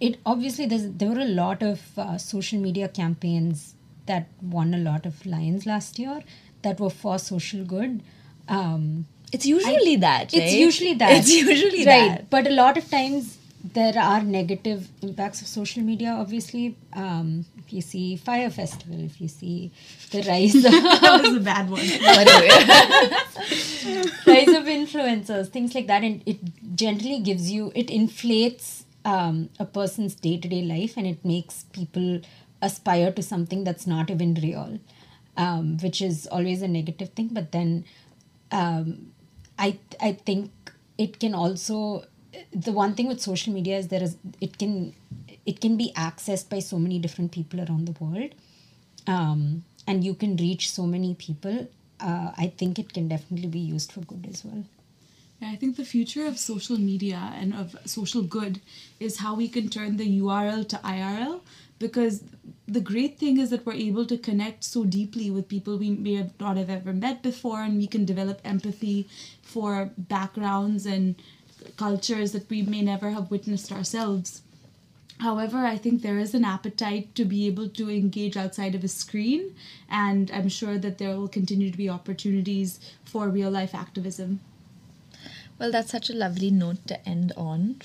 it 0.00 0.14
it 0.14 0.20
obviously 0.26 0.66
there's 0.66 0.90
there 0.92 1.08
were 1.10 1.20
a 1.20 1.24
lot 1.24 1.62
of 1.62 1.80
uh, 1.98 2.18
social 2.18 2.58
media 2.58 2.88
campaigns 2.88 3.74
that 4.06 4.28
won 4.42 4.74
a 4.74 4.78
lot 4.78 5.06
of 5.06 5.24
lions 5.26 5.66
last 5.66 5.98
year 5.98 6.22
that 6.62 6.80
were 6.80 6.90
for 6.90 7.18
social 7.18 7.64
good. 7.64 8.02
Um, 8.48 9.06
It's 9.32 9.44
usually 9.46 9.96
that, 9.96 10.32
right? 10.32 10.34
it's 10.34 10.54
usually 10.54 10.94
that. 10.94 11.12
It's 11.12 11.30
usually 11.30 11.84
right. 11.84 12.08
that. 12.08 12.30
But 12.30 12.46
a 12.46 12.50
lot 12.50 12.78
of 12.78 12.90
times 12.90 13.36
there 13.74 13.98
are 13.98 14.22
negative 14.22 14.88
impacts 15.02 15.42
of 15.42 15.46
social 15.48 15.82
media. 15.82 16.16
Obviously, 16.18 16.76
um, 16.94 17.44
if 17.58 17.72
you 17.72 17.82
see 17.82 18.16
Fyre 18.16 18.48
Festival, 18.50 19.04
if 19.04 19.20
you 19.20 19.28
see 19.28 19.70
the 20.10 20.22
rise 20.22 20.54
of 20.54 20.62
that 20.72 21.20
was 21.22 21.36
a 21.36 21.40
bad 21.40 21.68
one 21.68 21.80
rise 24.26 24.48
of 24.48 24.64
influencers, 24.64 25.48
things 25.48 25.74
like 25.74 25.86
that, 25.86 26.02
and 26.02 26.22
it 26.26 26.38
generally 26.74 27.20
gives 27.20 27.50
you 27.50 27.72
it 27.74 27.90
inflates 27.90 28.84
um, 29.12 29.48
a 29.58 29.64
person's 29.64 30.14
day 30.14 30.36
to 30.36 30.48
day 30.48 30.62
life, 30.62 30.96
and 30.96 31.06
it 31.06 31.24
makes 31.24 31.64
people 31.78 32.20
aspire 32.60 33.10
to 33.12 33.22
something 33.22 33.64
that's 33.64 33.86
not 33.86 34.10
even 34.10 34.34
real, 34.34 34.78
um, 35.36 35.78
which 35.78 36.02
is 36.02 36.26
always 36.26 36.62
a 36.62 36.68
negative 36.68 37.10
thing. 37.10 37.28
But 37.38 37.52
then, 37.52 37.84
um, 38.50 39.12
I 39.58 39.78
I 40.00 40.12
think 40.12 40.72
it 41.06 41.18
can 41.20 41.34
also 41.34 42.04
the 42.52 42.72
one 42.72 42.94
thing 42.94 43.08
with 43.08 43.20
social 43.20 43.52
media 43.52 43.78
is 43.78 43.88
there 43.88 44.02
is 44.02 44.16
it 44.40 44.58
can 44.58 44.94
it 45.46 45.60
can 45.60 45.76
be 45.76 45.92
accessed 45.96 46.48
by 46.50 46.58
so 46.58 46.78
many 46.78 46.98
different 46.98 47.32
people 47.32 47.60
around 47.60 47.86
the 47.86 48.04
world. 48.04 48.34
Um, 49.06 49.64
and 49.86 50.04
you 50.04 50.14
can 50.14 50.36
reach 50.36 50.70
so 50.70 50.86
many 50.86 51.14
people. 51.26 51.68
Uh, 52.08 52.30
i 52.42 52.46
think 52.58 52.78
it 52.80 52.90
can 52.96 53.06
definitely 53.12 53.48
be 53.54 53.58
used 53.58 53.90
for 53.94 54.02
good 54.10 54.26
as 54.32 54.44
well 54.44 54.60
I 55.40 55.54
think 55.54 55.76
the 55.76 55.84
future 55.84 56.26
of 56.26 56.38
social 56.38 56.78
media 56.78 57.32
and 57.36 57.54
of 57.54 57.76
social 57.84 58.22
good 58.22 58.60
is 58.98 59.18
how 59.18 59.34
we 59.36 59.48
can 59.48 59.68
turn 59.68 59.96
the 59.96 60.20
URL 60.20 60.68
to 60.68 60.76
IRL 60.78 61.40
because 61.78 62.24
the 62.66 62.80
great 62.80 63.18
thing 63.18 63.38
is 63.38 63.50
that 63.50 63.64
we're 63.64 63.72
able 63.74 64.04
to 64.06 64.18
connect 64.18 64.64
so 64.64 64.84
deeply 64.84 65.30
with 65.30 65.48
people 65.48 65.78
we 65.78 65.90
may 65.90 66.28
not 66.40 66.56
have 66.56 66.68
ever 66.68 66.92
met 66.92 67.22
before 67.22 67.62
and 67.62 67.78
we 67.78 67.86
can 67.86 68.04
develop 68.04 68.40
empathy 68.44 69.08
for 69.42 69.90
backgrounds 69.96 70.86
and 70.86 71.14
cultures 71.76 72.32
that 72.32 72.50
we 72.50 72.62
may 72.62 72.82
never 72.82 73.10
have 73.10 73.30
witnessed 73.30 73.70
ourselves. 73.70 74.42
However, 75.20 75.58
I 75.58 75.76
think 75.76 76.02
there 76.02 76.18
is 76.18 76.34
an 76.34 76.44
appetite 76.44 77.14
to 77.14 77.24
be 77.24 77.46
able 77.46 77.68
to 77.70 77.90
engage 77.90 78.36
outside 78.36 78.74
of 78.74 78.84
a 78.84 78.88
screen, 78.88 79.54
and 79.88 80.30
I'm 80.32 80.48
sure 80.48 80.78
that 80.78 80.98
there 80.98 81.16
will 81.16 81.28
continue 81.28 81.70
to 81.70 81.76
be 81.76 81.88
opportunities 81.88 82.78
for 83.04 83.28
real 83.28 83.50
life 83.50 83.74
activism. 83.74 84.40
Well, 85.58 85.72
that's 85.72 85.90
such 85.90 86.08
a 86.10 86.14
lovely 86.14 86.50
note 86.50 86.86
to 86.88 87.08
end 87.08 87.32
on. 87.36 87.80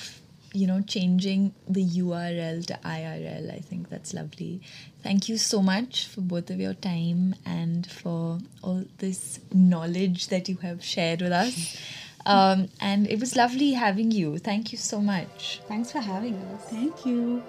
You 0.53 0.67
know, 0.67 0.82
changing 0.82 1.55
the 1.67 1.84
URL 1.84 2.63
to 2.67 2.74
IRL. 2.86 3.51
I 3.51 3.59
think 3.59 3.89
that's 3.89 4.13
lovely. 4.13 4.61
Thank 5.01 5.28
you 5.28 5.39
so 5.39 5.63
much 5.63 6.07
for 6.07 6.21
both 6.21 6.51
of 6.51 6.59
your 6.59 6.76
time 6.76 7.34
and 7.43 7.89
for 7.89 8.38
all 8.61 8.86
this 8.99 9.39
knowledge 9.51 10.28
that 10.28 10.47
you 10.47 10.57
have 10.57 10.84
shared 10.84 11.21
with 11.21 11.32
us. 11.32 11.78
Um, 12.26 12.69
and 12.80 13.05
it 13.07 13.19
was 13.19 13.36
lovely 13.36 13.74
having 13.74 14.11
you. 14.11 14.38
Thank 14.38 14.71
you 14.71 14.78
so 14.78 15.01
much. 15.01 15.59
thanks 15.67 15.91
for 15.91 15.99
having 15.99 16.36
us 16.36 16.63
Thank 16.69 17.05
you. 17.05 17.43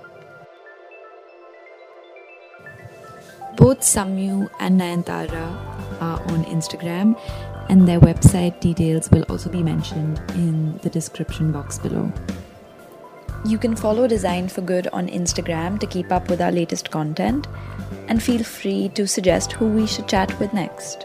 Both 3.56 3.80
Samyu 3.82 4.50
and 4.58 4.80
Nayantara 4.80 6.00
are 6.00 6.20
on 6.32 6.44
Instagram, 6.46 7.16
and 7.68 7.86
their 7.88 8.00
website 8.00 8.60
details 8.60 9.10
will 9.10 9.24
also 9.24 9.50
be 9.50 9.62
mentioned 9.62 10.20
in 10.34 10.78
the 10.78 10.90
description 10.90 11.52
box 11.52 11.78
below. 11.78 12.12
You 13.46 13.58
can 13.58 13.76
follow 13.76 14.06
Design 14.06 14.48
for 14.48 14.62
Good 14.62 14.88
on 14.88 15.08
Instagram 15.08 15.78
to 15.80 15.86
keep 15.86 16.10
up 16.10 16.30
with 16.30 16.40
our 16.40 16.52
latest 16.52 16.90
content 16.90 17.46
and 18.08 18.22
feel 18.22 18.42
free 18.42 18.88
to 18.90 19.06
suggest 19.06 19.52
who 19.52 19.66
we 19.66 19.86
should 19.86 20.08
chat 20.08 20.38
with 20.40 20.52
next. 20.52 21.04